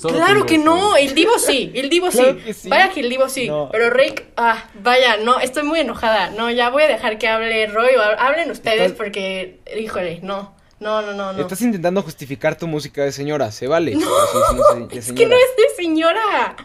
[0.00, 2.24] claro que no, el Divo sí, el Divo sí.
[2.68, 3.50] Vaya que el Divo sí.
[3.70, 6.30] Pero Rick, ah, vaya, no, estoy muy enojada.
[6.30, 10.54] No, ya voy a dejar que hable Roy o hablen ustedes porque, híjole, no.
[10.80, 11.40] No, no, no, no.
[11.40, 13.94] Estás intentando justificar tu música de señora, se vale.
[13.94, 14.08] No,
[14.90, 16.56] es que no es de señora.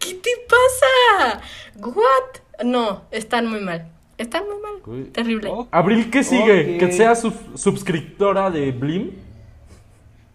[0.00, 1.40] ¿Qué te pasa?
[1.76, 2.64] What?
[2.64, 3.86] No, están muy mal.
[4.18, 5.06] Están muy mal.
[5.12, 5.52] Terrible.
[5.70, 6.78] Abril, ¿qué sigue?
[6.78, 9.12] ¿Que sea suscriptora de Blim?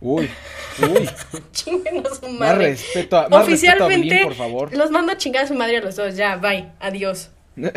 [0.06, 0.30] Uy,
[0.84, 1.10] uy.
[1.52, 2.38] Chinguenos su madre.
[2.38, 4.78] Más respeto a, más Oficialmente, por favor.
[4.78, 6.16] los mando a chingar a su madre a los dos.
[6.16, 6.70] Ya, bye.
[6.80, 7.32] Adiós.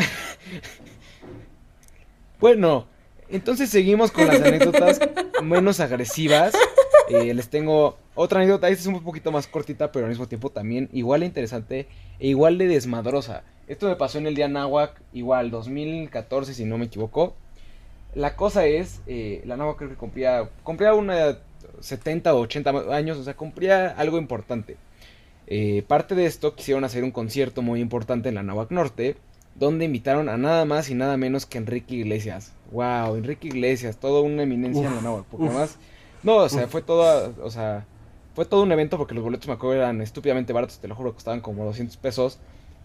[2.39, 2.87] bueno,
[3.31, 5.01] entonces seguimos con las anécdotas
[5.43, 6.53] menos agresivas.
[7.09, 8.69] Eh, les tengo otra anécdota.
[8.69, 11.89] Esta es un poquito más cortita, pero al mismo tiempo también igual de interesante
[12.21, 13.43] e igual de desmadrosa.
[13.69, 17.35] Esto me pasó en el día Nahuac, igual 2014, si no me equivoco.
[18.15, 21.39] La cosa es, eh, la Nahuac creo que cumplía, cumplía una
[21.81, 24.77] 70 o 80 años, o sea, cumplía algo importante.
[25.47, 29.17] Eh, parte de esto quisieron hacer un concierto muy importante en la Navac Norte,
[29.55, 32.53] donde invitaron a nada más y nada menos que Enrique Iglesias.
[32.71, 35.79] Wow, Enrique Iglesias, toda una eminencia en la Navac, porque además,
[36.23, 37.87] no, o sea, fue todo, o sea,
[38.35, 41.15] fue todo un evento porque los boletos me acuerdo eran estúpidamente baratos, te lo juro,
[41.15, 42.39] costaban como 200 pesos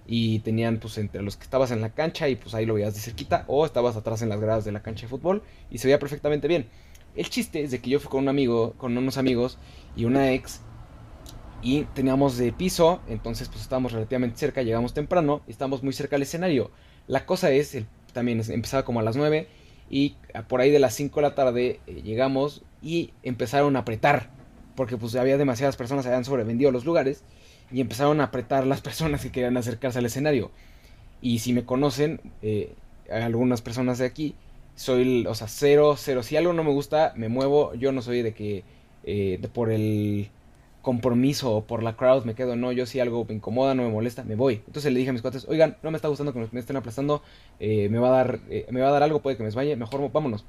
[0.06, 2.94] y tenían pues entre los que estabas en la cancha y pues ahí lo veías
[2.94, 5.88] de cerquita o estabas atrás en las gradas de la cancha de fútbol y se
[5.88, 6.68] veía perfectamente bien.
[7.16, 9.58] El chiste es de que yo fui con un amigo, con unos amigos
[9.96, 10.62] y una ex
[11.64, 16.16] y teníamos de piso, entonces pues estábamos relativamente cerca, llegamos temprano y estábamos muy cerca
[16.16, 16.72] del escenario.
[17.08, 17.78] La cosa es,
[18.12, 19.48] también empezaba como a las 9
[19.90, 20.16] y
[20.50, 24.30] por ahí de las 5 de la tarde eh, llegamos y empezaron a apretar,
[24.76, 27.24] porque pues había demasiadas personas, habían sobrevendido los lugares
[27.72, 30.52] y empezaron a apretar las personas que querían acercarse al escenario.
[31.22, 32.74] Y si me conocen, eh,
[33.10, 34.36] algunas personas de aquí,
[34.76, 36.24] soy, o sea, cero, cero.
[36.24, 37.74] Si algo no me gusta, me muevo.
[37.76, 38.64] Yo no soy de que
[39.04, 40.30] eh, por el
[40.82, 42.56] compromiso o por la crowd me quedo.
[42.56, 44.62] No, yo si algo me incomoda, no me molesta, me voy.
[44.68, 47.24] Entonces le dije a mis cuates, oigan, no me está gustando que me estén aplastando.
[47.60, 49.76] Eh, me va a dar, eh, me va a dar algo, puede que me desmaye.
[49.76, 50.46] Mejor vámonos.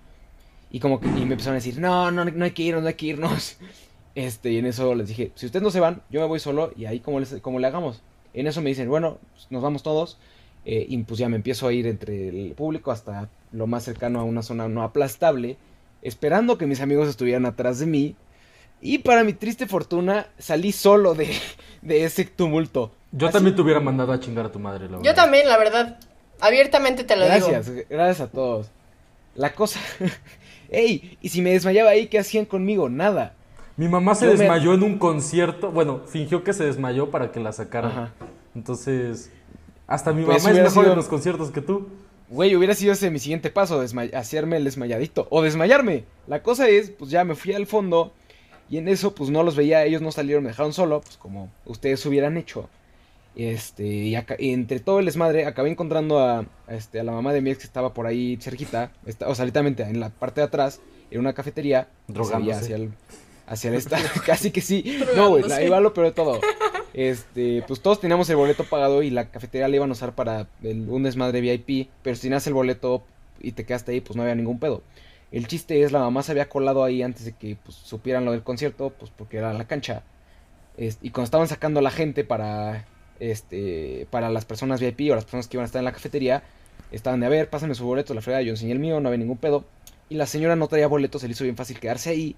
[0.70, 2.88] Y como que y me empezaron a decir, no, no, no hay que irnos, no
[2.88, 3.56] hay que irnos.
[4.16, 6.72] Este, y en eso les dije, si ustedes no se van, yo me voy solo
[6.76, 8.00] y ahí como, les, como le hagamos.
[8.32, 9.18] En eso me dicen, bueno,
[9.50, 10.18] nos vamos todos.
[10.66, 14.20] Eh, y pues ya me empiezo a ir entre el público hasta lo más cercano
[14.20, 15.56] a una zona no aplastable,
[16.02, 18.16] esperando que mis amigos estuvieran atrás de mí.
[18.80, 21.28] Y para mi triste fortuna, salí solo de,
[21.82, 22.92] de ese tumulto.
[23.12, 25.04] Yo Así- también te hubiera mandado a chingar a tu madre, la verdad.
[25.04, 25.98] Yo también, la verdad.
[26.40, 27.86] Abiertamente te lo Gracias, digo.
[27.88, 28.68] gracias a todos.
[29.34, 29.78] La cosa...
[30.70, 31.18] ¡Ey!
[31.20, 32.88] Y si me desmayaba ahí, ¿qué hacían conmigo?
[32.88, 33.34] Nada.
[33.76, 35.70] Mi mamá se Yo me- desmayó en un concierto.
[35.70, 37.90] Bueno, fingió que se desmayó para que la sacaran.
[37.92, 38.12] Ajá.
[38.54, 39.30] Entonces,
[39.86, 41.88] hasta mi Pues mamá es mejor sido- en los conciertos que tú.
[42.30, 43.80] Güey, hubiera sido ese mi siguiente paso,
[44.14, 45.26] hacerme el desmayadito.
[45.30, 46.04] O desmayarme.
[46.26, 48.12] La cosa es, pues ya me fui al fondo.
[48.70, 51.50] Y en eso, pues no los veía, ellos no salieron, me dejaron solo, pues como
[51.66, 52.68] ustedes hubieran hecho.
[53.36, 57.32] Este, y, y entre todo el desmadre, acabé encontrando a, a este, a la mamá
[57.32, 60.40] de mi ex que estaba por ahí cerquita, está- o sea, literalmente en la parte
[60.40, 61.88] de atrás, en una cafetería.
[62.08, 62.52] Drogándose.
[62.58, 62.90] Hacia el,
[63.46, 65.00] hacia el esta- casi que sí.
[65.16, 66.40] No, güey, ahí va lo peor de todo.
[66.96, 70.46] Este, pues todos teníamos el boleto pagado y la cafetería la iban a usar para
[70.62, 73.02] el- un desmadre VIP, pero si tenías el boleto
[73.40, 74.80] y te quedaste ahí, pues no había ningún pedo.
[75.32, 78.30] El chiste es, la mamá se había colado ahí antes de que pues, supieran lo
[78.30, 80.04] del concierto, pues porque era la cancha.
[80.76, 82.86] Es- y cuando estaban sacando a la gente para,
[83.18, 86.44] este, para las personas VIP o las personas que iban a estar en la cafetería,
[86.92, 89.18] estaban de, a ver, pásame su boleto, la fregada, yo enseñé el mío, no había
[89.18, 89.64] ningún pedo.
[90.08, 92.36] Y la señora no traía boleto, se le hizo bien fácil quedarse ahí.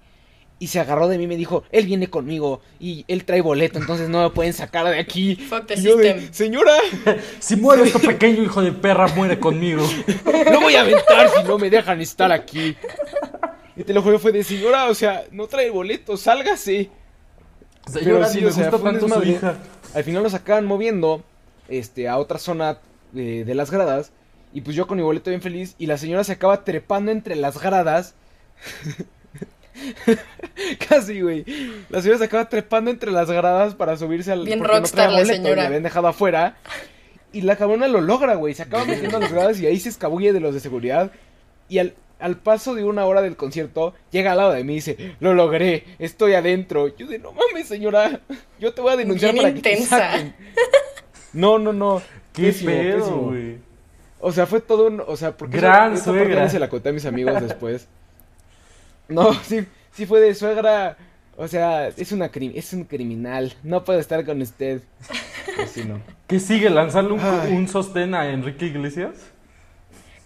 [0.59, 3.77] Y se agarró de mí y me dijo, él viene conmigo y él trae boleto,
[3.77, 5.35] entonces no me pueden sacar de aquí.
[5.35, 6.73] Fuck the yo de, señora,
[7.39, 9.87] Si muere este pequeño hijo de perra, muere conmigo.
[10.51, 12.75] no voy a aventar si no me dejan estar aquí.
[13.75, 16.89] Y te lo juro, fue de señora, o sea, no trae boleto, sálgase.
[17.85, 19.57] Señora, sí, sí, le o sea, gusta tanto su hija.
[19.93, 21.23] Al final nos acaban moviendo
[21.69, 22.79] este, a otra zona
[23.11, 24.11] de, de las gradas.
[24.53, 25.75] Y pues yo con mi boleto bien feliz.
[25.77, 28.15] Y la señora se acaba trepando entre las gradas.
[30.89, 31.45] Casi, güey.
[31.89, 34.45] La señora se acaba trepando entre las gradas para subirse al.
[34.45, 35.61] Bien no rockstar la boleto, señora.
[35.63, 36.57] La habían dejado afuera.
[37.33, 38.53] Y la cabrona lo logra, güey.
[38.53, 41.11] Se acaba metiendo a las gradas y ahí se escabulle de los de seguridad.
[41.69, 44.75] Y al, al paso de una hora del concierto, llega al lado de mí y
[44.77, 46.95] dice: Lo logré, estoy adentro.
[46.95, 48.21] Yo de no mames, señora.
[48.59, 49.97] Yo te voy a denunciar Bien para que te intensa.
[50.11, 50.35] saquen".
[51.33, 52.01] No, no, no.
[52.33, 53.57] Qué Pésimo, pedo, güey.
[54.19, 55.03] O sea, fue todo un.
[55.05, 55.57] O sea, porque.
[55.57, 56.43] Gran esa parte suegra.
[56.43, 57.87] no se la conté a mis amigos después.
[59.09, 60.97] No, sí, sí fue de suegra.
[61.39, 63.53] O sea, es una cri- es un criminal.
[63.63, 64.81] No puedo estar con usted.
[65.55, 66.01] Pues sí, no.
[66.27, 66.69] ¿Qué sigue?
[66.69, 69.13] ¿Lanzarle un, un sostén a Enrique Iglesias?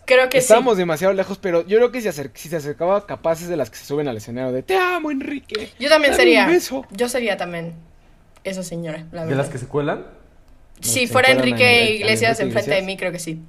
[0.05, 3.47] Creo que Estábamos demasiado lejos, pero yo creo que si, acer- si se acercaba capaces
[3.49, 5.67] de las que se suben al escenario de Te amo, Enrique.
[5.67, 5.73] sí.
[5.79, 6.45] Yo también Dame sería.
[6.45, 6.85] un beso.
[6.91, 7.73] Yo sería también
[8.43, 9.43] esa señora, la ¿De verdad.
[9.43, 10.05] las que se cuelan?
[10.79, 13.41] Si se fuera Enrique Iglesias enfrente de mí, creo que sí.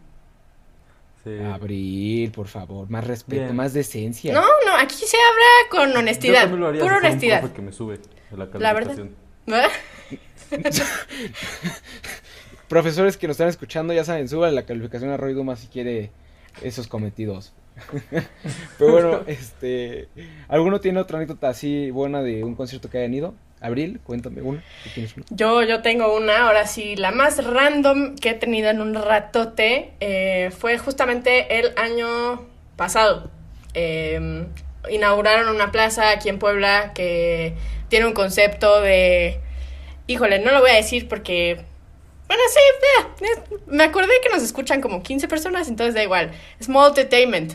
[1.25, 1.39] Sí.
[1.39, 3.55] Abril, por favor, más respeto, Bien.
[3.57, 4.33] más decencia.
[4.35, 6.41] No, no, aquí se habla con Yo honestidad.
[6.43, 7.39] también lo haría si Pura honestidad.
[7.41, 8.01] profe que me sube
[8.33, 8.97] a la La verdad.
[9.47, 9.71] ¿Verdad?
[12.69, 16.11] Profesores que nos están escuchando, ya saben, suban la calificación a Roy Dumas si quiere
[16.63, 17.53] esos cometidos.
[18.79, 20.09] Pero bueno, este.
[20.49, 23.35] ¿Alguno tiene otra anécdota así buena de un concierto que hayan ido?
[23.63, 24.63] Abril, cuéntame una.
[25.31, 29.93] Yo, yo tengo una, ahora sí, la más random que he tenido en un ratote
[30.01, 32.47] eh, fue justamente el año
[32.77, 33.31] pasado.
[33.75, 34.45] Eh,
[34.91, 37.55] inauguraron una plaza aquí en Puebla que
[37.89, 39.41] tiene un concepto de...
[40.09, 41.61] Híjole, no lo voy a decir porque...
[42.27, 46.33] Bueno, sí, es- me acordé que nos escuchan como 15 personas, entonces da igual.
[46.61, 47.53] Small Entertainment.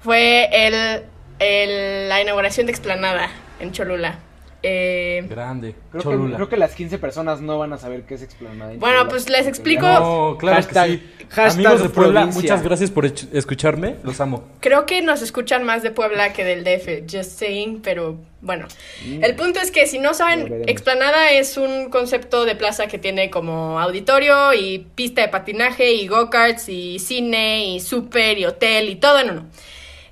[0.00, 4.20] Fue el- la inauguración de Explanada en Cholula.
[4.62, 5.74] Eh, Grande.
[5.92, 6.36] Creo que, Cholula.
[6.36, 8.72] creo que las 15 personas no van a saber qué es explanada.
[8.72, 9.82] en Bueno, Cholula, pues les explico.
[9.82, 11.24] ya- No, claro Hashtag- que sí.
[11.28, 12.42] hashtag Amigos de Puebla, provincia.
[12.42, 13.94] muchas gracias por escucharme.
[14.02, 14.42] Los amo.
[14.60, 18.66] Creo que nos escuchan más de Puebla que del DF, just saying, pero bueno.
[19.06, 19.22] Mm.
[19.22, 20.64] El punto es que si no saben.
[20.66, 26.08] Explanada es un concepto de plaza que tiene como auditorio y pista de patinaje y
[26.08, 29.46] go-karts y cine y súper y hotel y todo en uno.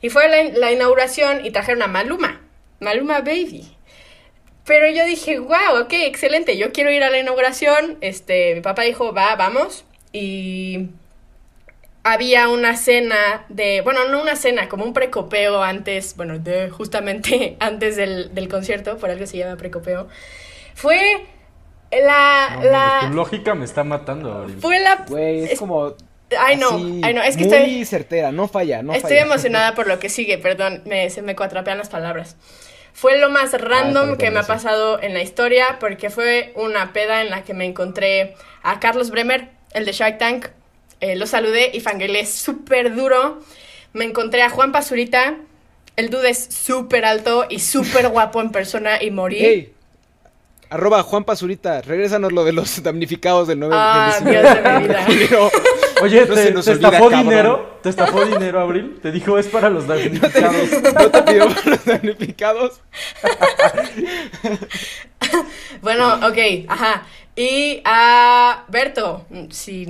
[0.02, 2.42] Y fue la, la inauguración y trajeron a Maluma,
[2.78, 3.72] Maluma Baby.
[4.66, 7.98] Pero yo dije, wow, ok, excelente, yo quiero ir a la inauguración.
[8.00, 9.84] Este, mi papá dijo, va, vamos.
[10.12, 10.88] Y
[12.04, 17.56] había una cena de, bueno, no una cena, como un precopeo antes, bueno, de justamente
[17.60, 20.08] antes del, del concierto, por algo se llama precopeo.
[20.74, 21.26] Fue
[21.92, 24.60] la, No, la, tu lógica me está matando ahorita.
[24.60, 25.94] fue la, Güey, es, es- como.
[26.38, 29.22] Ay, no, ay, no, es que muy estoy, certera, no falla, no estoy falla.
[29.22, 32.36] emocionada por lo que sigue, perdón, me, se me cuatrapean las palabras.
[32.96, 36.94] Fue lo más random está que me ha pasado en la historia porque fue una
[36.94, 40.46] peda en la que me encontré a Carlos Bremer, el de Shark Tank.
[41.00, 43.42] Eh, lo saludé y fangirlé súper duro.
[43.92, 45.36] Me encontré a Juan Pazurita.
[45.96, 49.44] El dude es súper alto y súper guapo en persona y morí.
[49.44, 49.72] Ey,
[50.70, 54.88] Arroba Juan Pazurita, regrésanos lo de los damnificados del 9 Ah, del Dios de mi
[54.88, 55.06] vida.
[56.02, 57.28] Oye, No te, se nos te olvida, estafó cabrón.
[57.30, 58.98] dinero, te estafó dinero, Abril.
[59.00, 60.70] Te dijo es para los damnificados.
[60.94, 62.80] No te pido por los damnificados.
[65.82, 67.06] Bueno, ok, ajá.
[67.34, 69.84] Y a Berto, si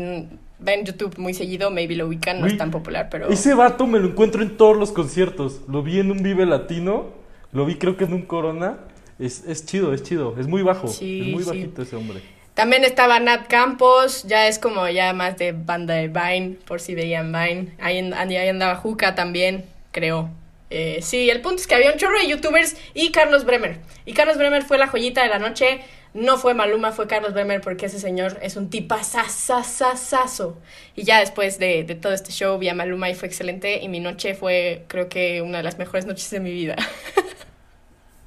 [0.58, 3.28] ven YouTube muy seguido, maybe lo ubican, no es tan popular, pero...
[3.28, 5.60] Ese vato me lo encuentro en todos los conciertos.
[5.68, 7.06] Lo vi en un Vive Latino,
[7.52, 8.78] lo vi creo que en un Corona.
[9.18, 10.34] Es, es chido, es chido.
[10.38, 10.88] Es muy bajo.
[10.88, 11.48] Sí, es muy sí.
[11.48, 12.20] bajito ese hombre.
[12.56, 16.94] También estaba Nat Campos, ya es como ya más de banda de Vine, por si
[16.94, 17.74] veían Vine.
[17.78, 20.30] Ahí, ahí andaba Juca también, creo.
[20.70, 23.76] Eh, sí, el punto es que había un chorro de youtubers y Carlos Bremer.
[24.06, 25.80] Y Carlos Bremer fue la joyita de la noche.
[26.14, 30.58] No fue Maluma, fue Carlos Bremer porque ese señor es un tipazazazazazo.
[30.94, 33.82] Y ya después de, de todo este show vi a Maluma y fue excelente.
[33.82, 36.76] Y mi noche fue, creo que, una de las mejores noches de mi vida.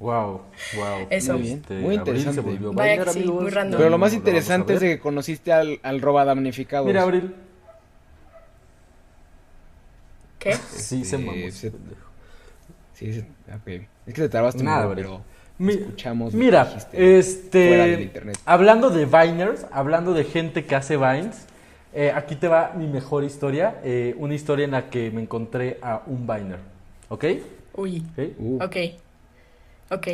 [0.00, 0.40] Wow,
[0.76, 1.06] wow.
[1.10, 1.34] Eso.
[1.34, 2.40] Muy bien, Este, muy Abril se interesante.
[2.50, 3.42] volvió Vaya sí, amigos.
[3.42, 3.78] muy random.
[3.78, 6.86] Pero lo más interesante es de que conociste al, al roba damnificado.
[6.86, 7.34] Mira, Abril.
[10.38, 10.54] ¿Qué?
[10.54, 11.50] Sí, se mamó.
[11.50, 11.72] se-
[12.94, 13.68] Sí, sí, ok.
[14.06, 15.04] Es que te trabaste Nada, un poco, Abril.
[15.06, 15.24] pero
[15.58, 16.34] Mi- escuchamos.
[16.34, 18.38] Mira, dijiste fuera del este, internet.
[18.46, 21.46] hablando de Viners, hablando de gente que hace Vines,
[21.94, 25.78] eh, aquí te va mi mejor historia, eh, una historia en la que me encontré
[25.82, 26.58] a un Viner,
[27.10, 27.24] ¿ok?
[27.74, 28.02] Uy.
[28.16, 28.24] ¿Ok?
[28.38, 28.76] Uh, Ok.
[29.90, 30.08] Ok.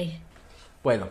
[0.82, 1.06] Bueno,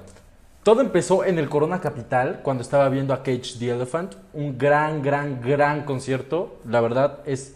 [0.63, 5.03] todo empezó en el Corona Capital cuando estaba viendo a Cage the Elephant, un gran,
[5.03, 7.55] gran, gran concierto, la verdad es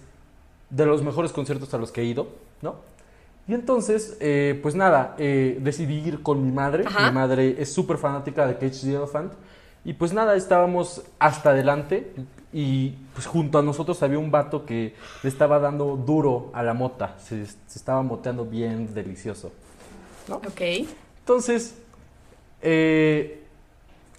[0.69, 2.27] de los mejores conciertos a los que he ido,
[2.61, 2.75] ¿no?
[3.47, 6.83] Y entonces, eh, pues nada, eh, decidí ir con mi madre.
[6.85, 7.07] Ajá.
[7.07, 9.33] Mi madre es súper fanática de Cage the Elephant.
[9.83, 12.13] Y pues nada, estábamos hasta adelante.
[12.53, 14.93] Y pues junto a nosotros había un vato que
[15.23, 17.15] le estaba dando duro a la mota.
[17.17, 19.51] Se, se estaba moteando bien delicioso.
[20.37, 20.61] Ok.
[21.19, 21.75] Entonces,
[22.61, 23.43] eh,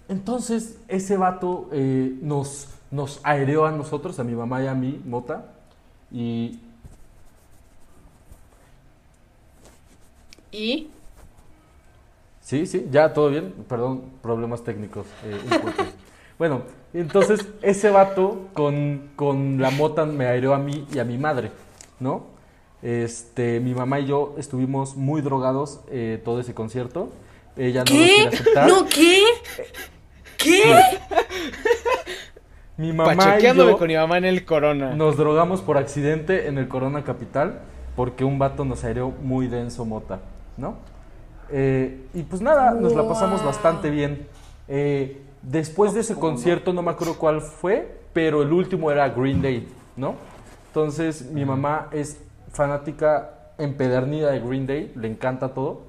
[0.08, 5.00] entonces ese vato eh, nos, nos aereó a nosotros, a mi mamá y a mí,
[5.04, 5.46] mota.
[6.12, 6.58] Y
[10.52, 10.90] Y.
[12.40, 13.52] Sí, sí, ya todo bien.
[13.68, 15.06] Perdón, problemas técnicos.
[15.24, 15.38] eh,
[16.38, 21.18] bueno, entonces ese vato con, con la mota me aireó a mí y a mi
[21.18, 21.52] madre,
[22.00, 22.24] ¿no?
[22.82, 27.10] Este, mi mamá y yo estuvimos muy drogados eh, todo ese concierto.
[27.56, 28.28] Ella no lo quiere ¿Qué?
[28.28, 28.68] aceptar.
[28.68, 29.22] ¿No qué?
[30.38, 30.62] ¿Qué?
[32.76, 34.94] Mi mamá y Pachequeándome yo con mi mamá en el corona.
[34.94, 37.60] nos drogamos por accidente en el Corona Capital
[37.94, 40.20] porque un vato nos aireó muy denso mota,
[40.56, 40.76] ¿no?
[41.50, 44.26] Eh, y pues nada, nos la pasamos bastante bien.
[44.68, 49.42] Eh, después de ese concierto, no me acuerdo cuál fue, pero el último era Green
[49.42, 50.14] Day, ¿no?
[50.68, 55.82] Entonces, mi mamá es fanática empedernida de Green Day, le encanta todo.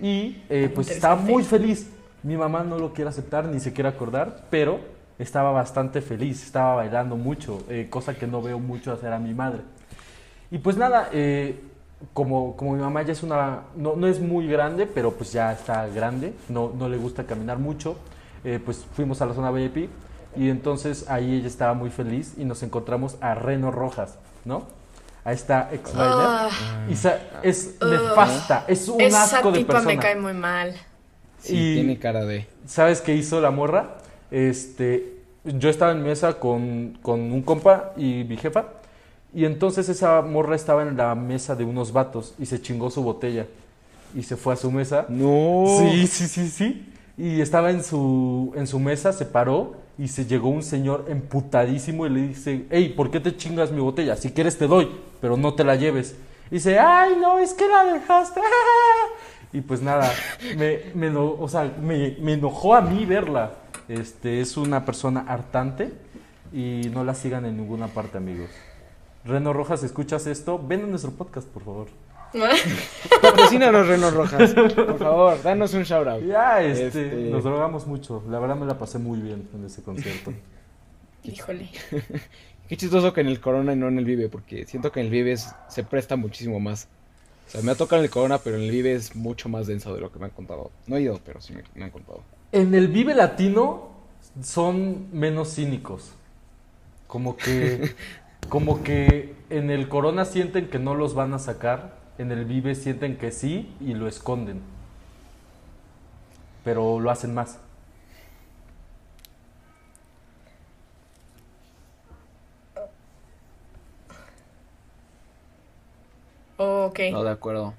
[0.00, 1.90] Y eh, pues estaba muy feliz.
[2.22, 4.80] Mi mamá no lo quiere aceptar ni se quiere acordar, pero
[5.18, 9.34] estaba bastante feliz, estaba bailando mucho, eh, cosa que no veo mucho hacer a mi
[9.34, 9.60] madre.
[10.50, 11.60] Y pues nada, eh,
[12.12, 15.52] como, como mi mamá ya es una, no, no es muy grande, pero pues ya
[15.52, 17.96] está grande, no, no le gusta caminar mucho,
[18.64, 19.88] pues fuimos a la zona VIP
[20.36, 24.66] y entonces ahí ella estaba muy feliz y nos encontramos a Reno Rojas, ¿no?
[25.24, 26.16] A esta ex bailer.
[26.18, 26.48] Ah,
[26.90, 29.94] Y sa- es nefasta, es un esa asco de tipa persona.
[29.94, 30.74] me cae muy mal.
[31.38, 32.46] Sí, y- tiene cara de.
[32.66, 33.98] ¿Sabes qué hizo la morra?
[34.30, 38.64] Este, yo estaba en mesa con, con un compa y mi jefa.
[39.34, 43.02] Y entonces esa morra estaba en la mesa de unos vatos y se chingó su
[43.02, 43.46] botella.
[44.14, 45.06] Y se fue a su mesa.
[45.08, 45.64] No.
[45.78, 46.92] Sí, sí, sí, sí.
[47.16, 52.06] Y estaba en su, en su mesa, se paró y se llegó un señor emputadísimo
[52.06, 54.16] y le dice, hey, ¿por qué te chingas mi botella?
[54.16, 54.88] Si quieres te doy,
[55.20, 56.16] pero no te la lleves.
[56.50, 58.40] Y dice, ay, no, es que la dejaste.
[59.54, 60.10] Y pues nada,
[60.56, 63.52] me, me, o sea, me, me enojó a mí verla.
[63.86, 65.92] Este, es una persona hartante
[66.54, 68.48] y no la sigan en ninguna parte, amigos.
[69.26, 71.88] Reno Rojas, escuchas esto, ven a nuestro podcast, por favor.
[73.22, 74.54] Patrocínanos, Reno Rojas.
[74.54, 76.22] Por favor, danos un shout out.
[76.24, 78.22] Ya, este, Este- nos drogamos mucho.
[78.28, 80.32] La verdad me la pasé muy bien en ese concierto.
[81.24, 81.68] Híjole.
[82.68, 85.06] Qué chistoso que en el Corona y no en el Vive, porque siento que en
[85.06, 86.88] el Vive es- se presta muchísimo más.
[87.48, 89.66] O sea, me ha tocado en el Corona, pero en el Vive es mucho más
[89.66, 90.70] denso de lo que me han contado.
[90.86, 92.22] No he ido, pero sí me, me han contado.
[92.52, 93.90] En el Vive Latino
[94.42, 96.12] son menos cínicos.
[97.06, 97.94] Como que,
[98.48, 102.00] como que en el Corona sienten que no los van a sacar.
[102.18, 104.60] En el Vive sienten que sí y lo esconden.
[106.64, 107.58] Pero lo hacen más.
[116.56, 117.00] Ok.
[117.10, 117.74] No, de acuerdo.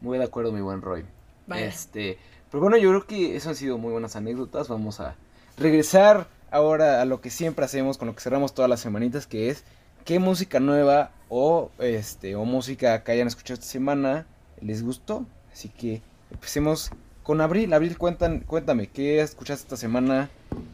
[0.00, 1.04] Muy de acuerdo, mi buen Roy.
[1.46, 1.66] Vaya.
[1.66, 2.18] Este,
[2.50, 4.68] Pero bueno, yo creo que eso han sido muy buenas anécdotas.
[4.68, 5.14] Vamos a
[5.56, 9.50] regresar ahora a lo que siempre hacemos, con lo que cerramos todas las semanitas, que
[9.50, 9.64] es
[10.04, 14.26] qué música nueva o este o música que hayan escuchado esta semana
[14.60, 15.26] les gustó.
[15.52, 16.90] Así que empecemos
[17.22, 17.72] con Abril.
[17.72, 20.28] Abril, cuéntame, ¿qué escuchaste esta semana?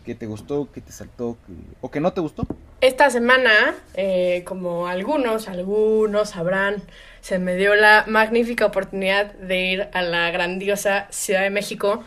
[0.05, 0.69] ¿Qué te gustó?
[0.73, 1.37] ¿Qué te saltó?
[1.81, 2.47] ¿O qué no te gustó?
[2.81, 6.83] Esta semana, eh, como algunos, algunos sabrán,
[7.21, 12.03] se me dio la magnífica oportunidad de ir a la grandiosa Ciudad de México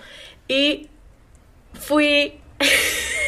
[0.47, 0.89] y
[1.73, 2.39] fui...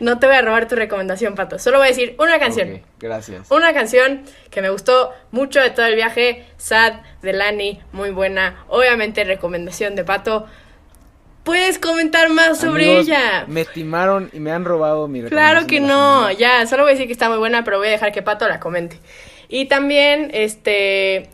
[0.00, 1.58] no te voy a robar tu recomendación, Pato.
[1.58, 2.80] Solo voy a decir una canción.
[2.98, 3.50] Gracias.
[3.50, 8.64] Una canción que me gustó mucho de todo el viaje, Sad de Lani, muy buena.
[8.68, 10.46] Obviamente recomendación de Pato.
[11.44, 13.44] ¿Puedes comentar más sobre Amigos, ella?
[13.46, 17.06] Me timaron y me han robado mi Claro que no, ya, solo voy a decir
[17.06, 19.00] que está muy buena, pero voy a dejar que Pato la comente.
[19.48, 21.30] Y también, este,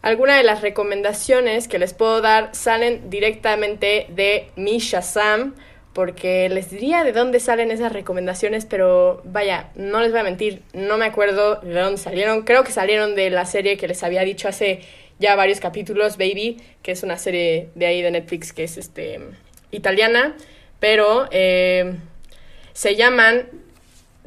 [0.00, 5.54] algunas de las recomendaciones que les puedo dar salen directamente de mi Shazam,
[5.98, 10.62] porque les diría de dónde salen esas recomendaciones, pero vaya, no les voy a mentir,
[10.72, 12.42] no me acuerdo de dónde salieron.
[12.42, 14.82] Creo que salieron de la serie que les había dicho hace
[15.18, 19.18] ya varios capítulos, Baby, que es una serie de ahí de Netflix que es este
[19.72, 20.36] italiana,
[20.78, 21.96] pero eh,
[22.74, 23.48] se llaman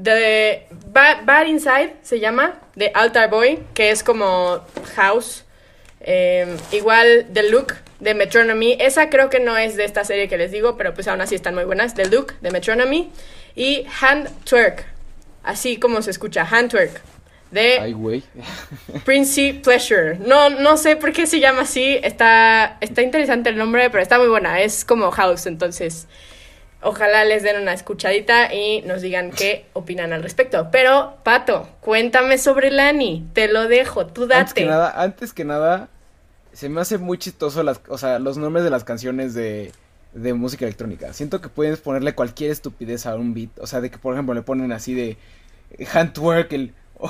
[0.04, 4.60] The Ba- Bad Inside se llama The Altar Boy, que es como
[4.98, 5.46] House.
[6.02, 8.76] Eh, igual The Look de Metronomy.
[8.80, 11.36] Esa creo que no es de esta serie que les digo, pero pues aún así
[11.36, 11.94] están muy buenas.
[11.94, 13.10] The Look de Metronomy.
[13.56, 14.86] Y Hand Twerk.
[15.44, 17.02] Así como se escucha, Hand Twerk.
[17.52, 18.24] De Ay, güey.
[19.06, 20.18] Princey Pleasure.
[20.20, 22.00] No, no sé por qué se llama así.
[22.04, 24.62] Está, está interesante el nombre, pero está muy buena.
[24.62, 26.08] Es como House, entonces.
[26.84, 30.70] Ojalá les den una escuchadita y nos digan qué opinan al respecto.
[30.72, 33.28] Pero, Pato, cuéntame sobre Lani.
[33.34, 34.66] Te lo dejo, tú Antes que date.
[34.66, 35.90] nada, antes que nada,
[36.54, 39.72] se me hace muy chistoso las, o sea, los nombres de las canciones de,
[40.14, 41.14] de música electrónica.
[41.14, 43.58] Siento que puedes ponerle cualquier estupidez a un beat.
[43.60, 45.18] O sea, de que por ejemplo le ponen así de
[45.94, 47.10] Handwork el, o,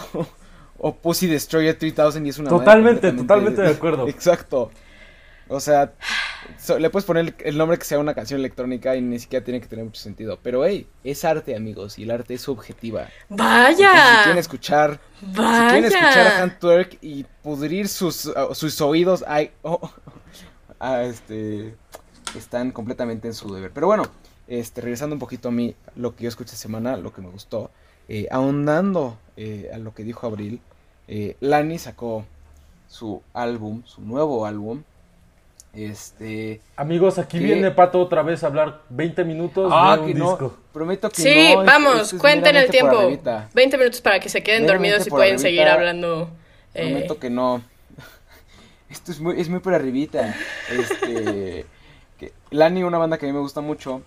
[0.77, 4.07] o Pussy Destroyer 3000 y es una Totalmente, totalmente de acuerdo.
[4.09, 4.71] Exacto.
[5.47, 5.93] O sea,
[6.57, 9.61] so- le puedes poner el, nombre que sea una canción electrónica y ni siquiera tiene
[9.61, 10.39] que tener mucho sentido.
[10.41, 13.07] Pero hey, es arte, amigos, y el arte es subjetiva.
[13.29, 14.23] Entonces, si Vaya.
[14.23, 15.69] quieren escuchar si Vaya.
[15.69, 19.89] quieren escuchar a Hand Twerk y pudrir sus, uh, sus oídos, ay, oh,
[20.79, 21.75] ah, este,
[22.35, 23.71] están completamente en su deber.
[23.71, 24.03] Pero bueno,
[24.47, 27.29] este, regresando un poquito a mí, lo que yo escuché esta semana, lo que me
[27.29, 27.71] gustó,
[28.09, 30.59] eh, ahondando eh, a lo que dijo Abril,
[31.07, 32.25] eh, Lani sacó
[32.87, 34.83] su álbum, su nuevo álbum,
[35.73, 36.61] este...
[36.75, 37.45] Amigos, aquí ¿Qué?
[37.45, 40.57] viene Pato otra vez a hablar 20 minutos Ah, de un que no, disco.
[40.73, 42.97] prometo que Sí, no, es- vamos, esto es cuenten el tiempo.
[42.99, 43.49] arribita.
[43.53, 45.41] 20 minutos para que se queden dormidos y pueden arribita.
[45.47, 46.29] seguir hablando.
[46.73, 47.61] eh, Prometo que no.
[48.89, 50.35] Esto es muy, es muy por arribita.
[50.69, 51.65] Este.
[52.19, 54.01] que Lani, una banda que a mí me gusta mucho.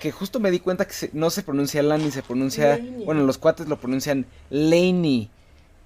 [0.00, 2.76] Que justo me di cuenta que se- no se pronuncia Lani, se pronuncia.
[2.76, 3.04] Laney.
[3.04, 5.28] Bueno, los cuates lo pronuncian Laney.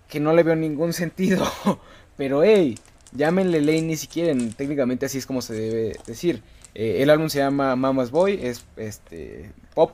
[0.08, 1.46] Que no le veo ningún sentido.
[2.18, 2.78] Pero hey,
[3.12, 4.52] llámenle Laney si quieren.
[4.52, 6.42] Técnicamente así es como se debe decir.
[6.74, 9.92] Eh, el álbum se llama Mama's Boy, es este pop.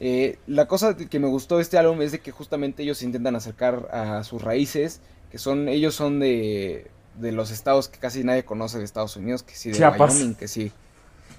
[0.00, 3.34] Eh, la cosa que me gustó de este álbum es de que justamente ellos intentan
[3.34, 8.44] acercar a sus raíces, que son, ellos son de, de los estados que casi nadie
[8.44, 10.14] conoce de Estados Unidos, que sí de Chiapas.
[10.14, 10.70] Wyoming, que sí,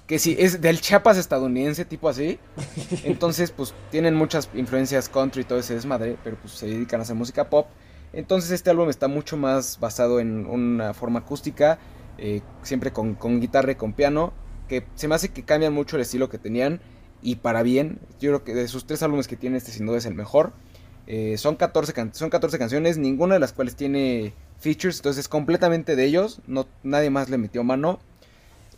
[0.06, 2.38] que sí, es del Chiapas estadounidense, tipo así.
[3.04, 7.04] Entonces, pues tienen muchas influencias country y todo ese desmadre, pero pues se dedican a
[7.04, 7.66] hacer música pop.
[8.12, 11.78] Entonces este álbum está mucho más basado en una forma acústica,
[12.18, 14.32] eh, siempre con, guitarra y con piano,
[14.68, 16.80] que se me hace que cambian mucho el estilo que tenían
[17.22, 18.00] y para bien.
[18.20, 20.52] Yo creo que de sus tres álbumes que tiene este sin duda es el mejor.
[21.06, 25.28] Eh, son, 14 can- son 14 canciones, ninguna de las cuales tiene features, entonces es
[25.28, 27.98] completamente de ellos, no, nadie más le metió mano.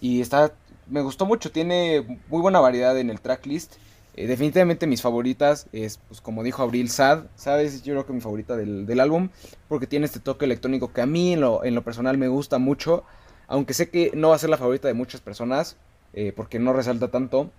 [0.01, 0.53] Y está,
[0.89, 3.75] me gustó mucho, tiene muy buena variedad en el tracklist.
[4.15, 7.25] Eh, definitivamente mis favoritas es, pues como dijo Abril, Sad.
[7.35, 9.31] Sad es yo creo que mi favorita del, del álbum,
[9.69, 12.59] porque tiene este toque electrónico que a mí en lo, en lo personal me gusta
[12.59, 13.05] mucho.
[13.49, 15.77] Aunque sé que no va a ser la favorita de muchas personas,
[16.13, 17.51] eh, porque no resalta tanto.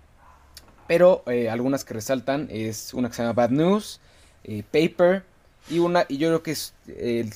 [0.87, 3.99] Pero eh, algunas que resaltan es una que se llama Bad News,
[4.71, 5.23] Paper,
[5.69, 6.73] y una, y yo creo que es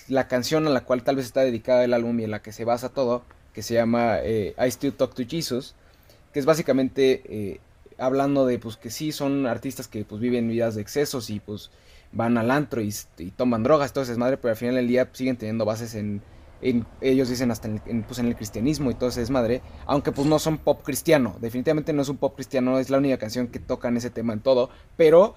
[0.10, 2.52] la canción a la cual tal vez está dedicada el álbum y en la que
[2.52, 5.76] se basa todo, que se llama I Still Talk to Jesus,
[6.34, 7.62] que es básicamente
[7.98, 11.72] hablando de pues que sí son artistas que pues viven vidas de excesos y pues
[12.12, 15.06] van al antro y, y toman drogas, todo ese desmadre, pero al final del día
[15.06, 16.22] pues, siguen teniendo bases en,
[17.02, 20.40] ellos dicen hasta en, pues, en el cristianismo y todo ese desmadre, aunque pues no
[20.40, 23.96] son pop cristiano, definitivamente no es un pop cristiano, es la única canción que tocan
[23.98, 25.36] ese tema en todo, pero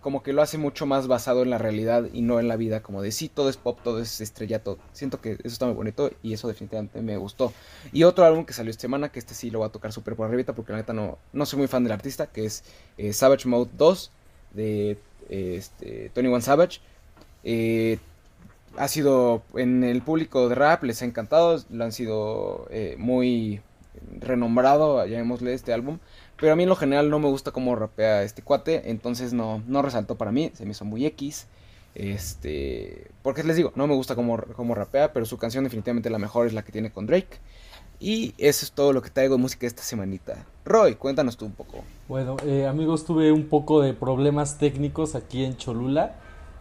[0.00, 2.82] como que lo hace mucho más basado en la realidad y no en la vida,
[2.82, 4.78] como de sí, todo es pop, todo es estrellato.
[4.92, 7.52] Siento que eso está muy bonito y eso definitivamente me gustó.
[7.92, 10.16] Y otro álbum que salió esta semana, que este sí lo voy a tocar súper
[10.16, 12.64] por arribita porque la neta no, no soy muy fan del artista, que es
[12.96, 14.10] eh, Savage Mode 2
[14.54, 14.90] de
[15.28, 16.80] eh, este, Tony One Savage.
[17.44, 17.98] Eh,
[18.76, 23.60] ha sido en el público de rap, les ha encantado, lo han sido muy
[24.20, 25.98] renombrado, llamémosle este álbum.
[26.40, 29.62] Pero a mí en lo general no me gusta cómo rapea este cuate, entonces no,
[29.66, 31.46] no resaltó para mí, se me hizo muy X.
[31.94, 36.18] Este, porque les digo, no me gusta cómo, cómo rapea, pero su canción definitivamente la
[36.18, 37.38] mejor es la que tiene con Drake.
[37.98, 40.46] Y eso es todo lo que traigo de música esta semanita.
[40.64, 41.84] Roy, cuéntanos tú un poco.
[42.08, 46.14] Bueno, eh, amigos, tuve un poco de problemas técnicos aquí en Cholula,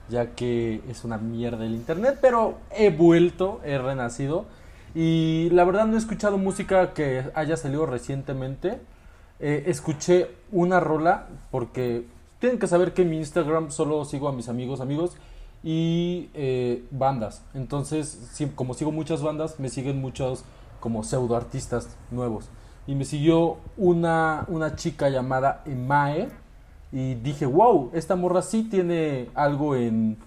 [0.10, 4.46] ya que es una mierda el internet, pero he vuelto, he renacido.
[4.94, 8.80] Y la verdad no he escuchado música que haya salido recientemente.
[9.40, 12.06] Eh, escuché una rola porque
[12.40, 15.16] tienen que saber que en mi Instagram solo sigo a mis amigos, amigos
[15.64, 17.44] y eh, bandas.
[17.54, 18.20] Entonces,
[18.56, 20.44] como sigo muchas bandas, me siguen muchos
[20.80, 22.50] como pseudo artistas nuevos.
[22.88, 26.30] Y me siguió una, una chica llamada Emae
[26.92, 30.18] y dije, wow, esta morra sí tiene algo en,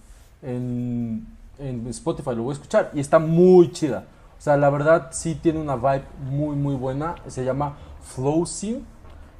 [0.42, 1.26] en,
[1.58, 2.90] en Spotify, lo voy a escuchar.
[2.94, 4.04] Y está muy chida.
[4.38, 7.16] O sea, la verdad sí tiene una vibe muy, muy buena.
[7.26, 8.46] Se llama Flow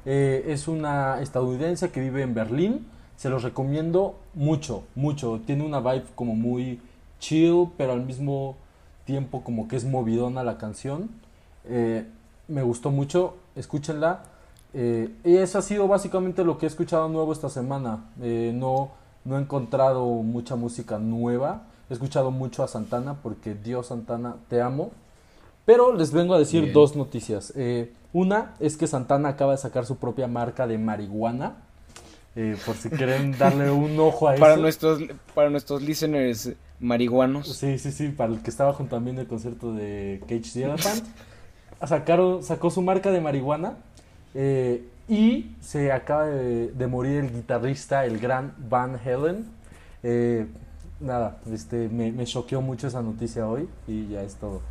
[0.05, 2.87] eh, es una estadounidense que vive en Berlín.
[3.15, 5.41] Se los recomiendo mucho, mucho.
[5.45, 6.81] Tiene una vibe como muy
[7.19, 8.57] chill, pero al mismo
[9.05, 11.09] tiempo como que es movidona la canción.
[11.65, 12.05] Eh,
[12.47, 14.23] me gustó mucho, escúchenla.
[14.73, 18.05] Eh, y eso ha sido básicamente lo que he escuchado nuevo esta semana.
[18.17, 18.91] no,
[19.25, 21.63] no he encontrado mucha música nueva.
[21.89, 24.91] He escuchado mucho a Santana porque Dios Santana, te amo.
[25.65, 27.53] Pero les vengo a decir dos noticias.
[28.13, 31.55] Una es que Santana acaba de sacar su propia marca de marihuana.
[32.35, 34.61] Eh, por si quieren darle un ojo a para eso.
[34.61, 35.01] Nuestros,
[35.33, 37.47] para nuestros listeners marihuanos.
[37.55, 41.03] Sí, sí, sí, para el que estaba junto también el concierto de Cage the Elephant.
[41.85, 43.73] Sacaron, sacó su marca de marihuana
[44.33, 49.45] eh, y se acaba de, morir el guitarrista, el gran Van Helen.
[50.01, 50.45] Eh,
[51.01, 54.61] nada, este, me, me choqueó mucho esa noticia hoy y ya es todo.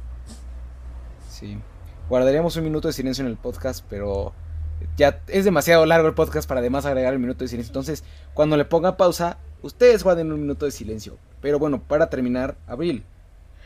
[1.42, 1.58] Sí.
[2.08, 4.32] Guardaríamos un minuto de silencio en el podcast, pero
[4.96, 7.70] ya es demasiado largo el podcast para además agregar el minuto de silencio.
[7.70, 11.18] Entonces, cuando le ponga pausa, ustedes guarden un minuto de silencio.
[11.40, 13.02] Pero bueno, para terminar, Abril,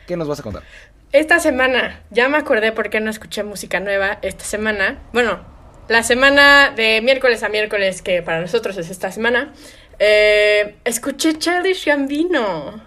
[0.07, 0.63] ¿qué nos vas a contar?
[1.11, 5.03] Esta semana, ya me acordé por qué no escuché música nueva esta semana.
[5.13, 5.39] Bueno,
[5.87, 9.53] la semana de miércoles a miércoles, que para nosotros es esta semana,
[9.99, 12.86] eh, escuché Childish Gambino.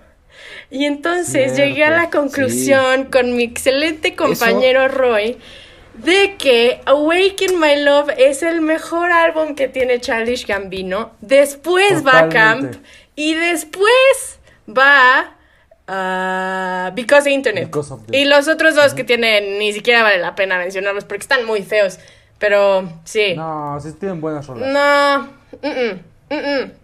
[0.71, 5.37] Y entonces llegué a la conclusión con mi excelente compañero Roy
[5.95, 11.11] de que Awaken My Love es el mejor álbum que tiene Childish Gambino.
[11.21, 12.75] Después va Camp
[13.17, 15.35] y después va
[15.89, 17.77] uh, Because of Internet.
[18.13, 21.63] y los otros dos que tienen ni siquiera vale la pena mencionarlos porque están muy
[21.63, 21.99] feos.
[22.39, 23.35] Pero sí.
[23.37, 24.73] No, sí tienen buenas rolas.
[24.73, 25.29] No,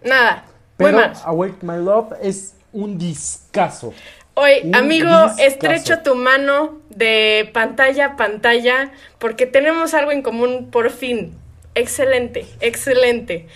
[0.03, 0.45] nada.
[0.75, 3.93] Pero Awake My Love es un discazo.
[4.35, 5.09] Hoy, amigo,
[5.39, 11.33] estrecho tu mano de pantalla a pantalla porque tenemos algo en común por fin.
[11.73, 13.47] Excelente, excelente.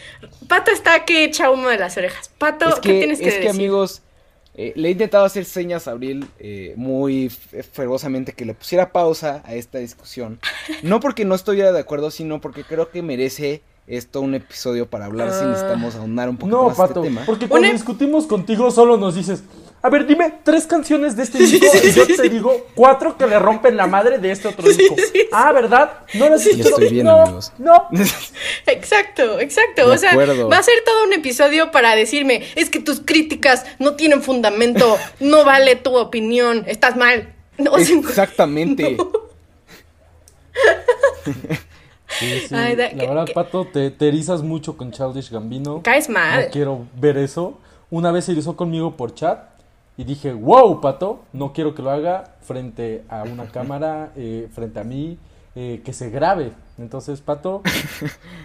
[0.48, 2.30] Pato está aquí echa humo de las orejas.
[2.30, 3.42] Pato, ¿qué tienes que decir?
[3.42, 4.02] Es que, amigos,
[4.56, 9.44] eh, le he intentado hacer señas a Abril eh, muy fervosamente que le pusiera pausa
[9.46, 10.40] a esta discusión.
[10.82, 15.06] No porque no estoy de acuerdo, sino porque creo que merece esto un episodio para
[15.06, 15.48] hablar si ah.
[15.48, 17.24] necesitamos ahondar un poco más este tema.
[17.26, 19.44] Porque cuando discutimos contigo solo nos dices,
[19.82, 23.40] a ver, dime tres canciones de este disco y yo te digo cuatro que le
[23.40, 24.96] rompen la madre de este otro disco.
[25.32, 25.92] ah, ¿verdad?
[26.14, 26.52] No lo sé.
[26.52, 27.52] Estoy bien, no, amigos.
[27.58, 27.88] No.
[28.68, 29.88] exacto, exacto.
[29.88, 33.96] o sea, va a ser todo un episodio para decirme, es que tus críticas no
[33.96, 37.34] tienen fundamento, no vale tu opinión, estás mal.
[37.58, 38.98] Exactamente.
[42.20, 42.54] Sí, sí.
[42.54, 45.82] la verdad, Pato, te, te, erizas mucho con Childish Gambino.
[45.82, 46.46] Caes mal.
[46.46, 47.60] No quiero ver eso.
[47.90, 49.50] Una vez se erizó conmigo por chat
[49.98, 54.80] y dije, wow, Pato, no quiero que lo haga frente a una cámara, eh, frente
[54.80, 55.18] a mí,
[55.56, 56.52] eh, que se grabe.
[56.78, 57.62] Entonces, Pato,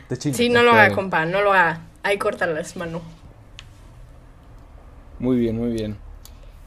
[0.08, 0.36] te chingo.
[0.36, 1.82] Sí, no lo haga, compa, no lo haga.
[2.02, 3.00] Ahí las mano.
[5.18, 5.96] Muy bien, muy bien.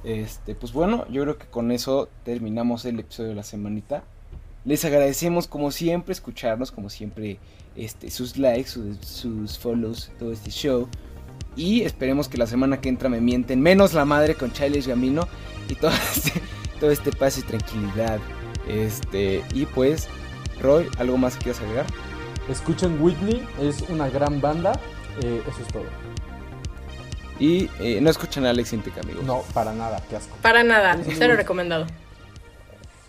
[0.04, 4.04] Este, pues bueno, yo creo que con eso terminamos el episodio de la semanita.
[4.66, 7.39] Les agradecemos como siempre escucharnos, como siempre
[7.76, 10.88] este, sus likes, sus, follows, todo este show.
[11.55, 15.28] Y esperemos que la semana que entra me mienten menos la madre con Childish Gamino
[15.68, 16.41] y todo este,
[16.80, 18.20] todo este paz y tranquilidad.
[18.68, 20.07] Este, y pues,
[20.62, 21.86] Roy, ¿algo más que quieras agregar?
[22.49, 24.80] Escuchen Whitney, es una gran banda.
[25.24, 25.86] Eh, eso es todo.
[27.39, 29.24] Y eh, no escuchan a Alex Intec, amigos.
[29.24, 30.36] No, para nada, qué asco.
[30.41, 31.88] Para nada, cero recomendado.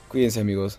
[0.09, 0.78] Cuídense, amigos.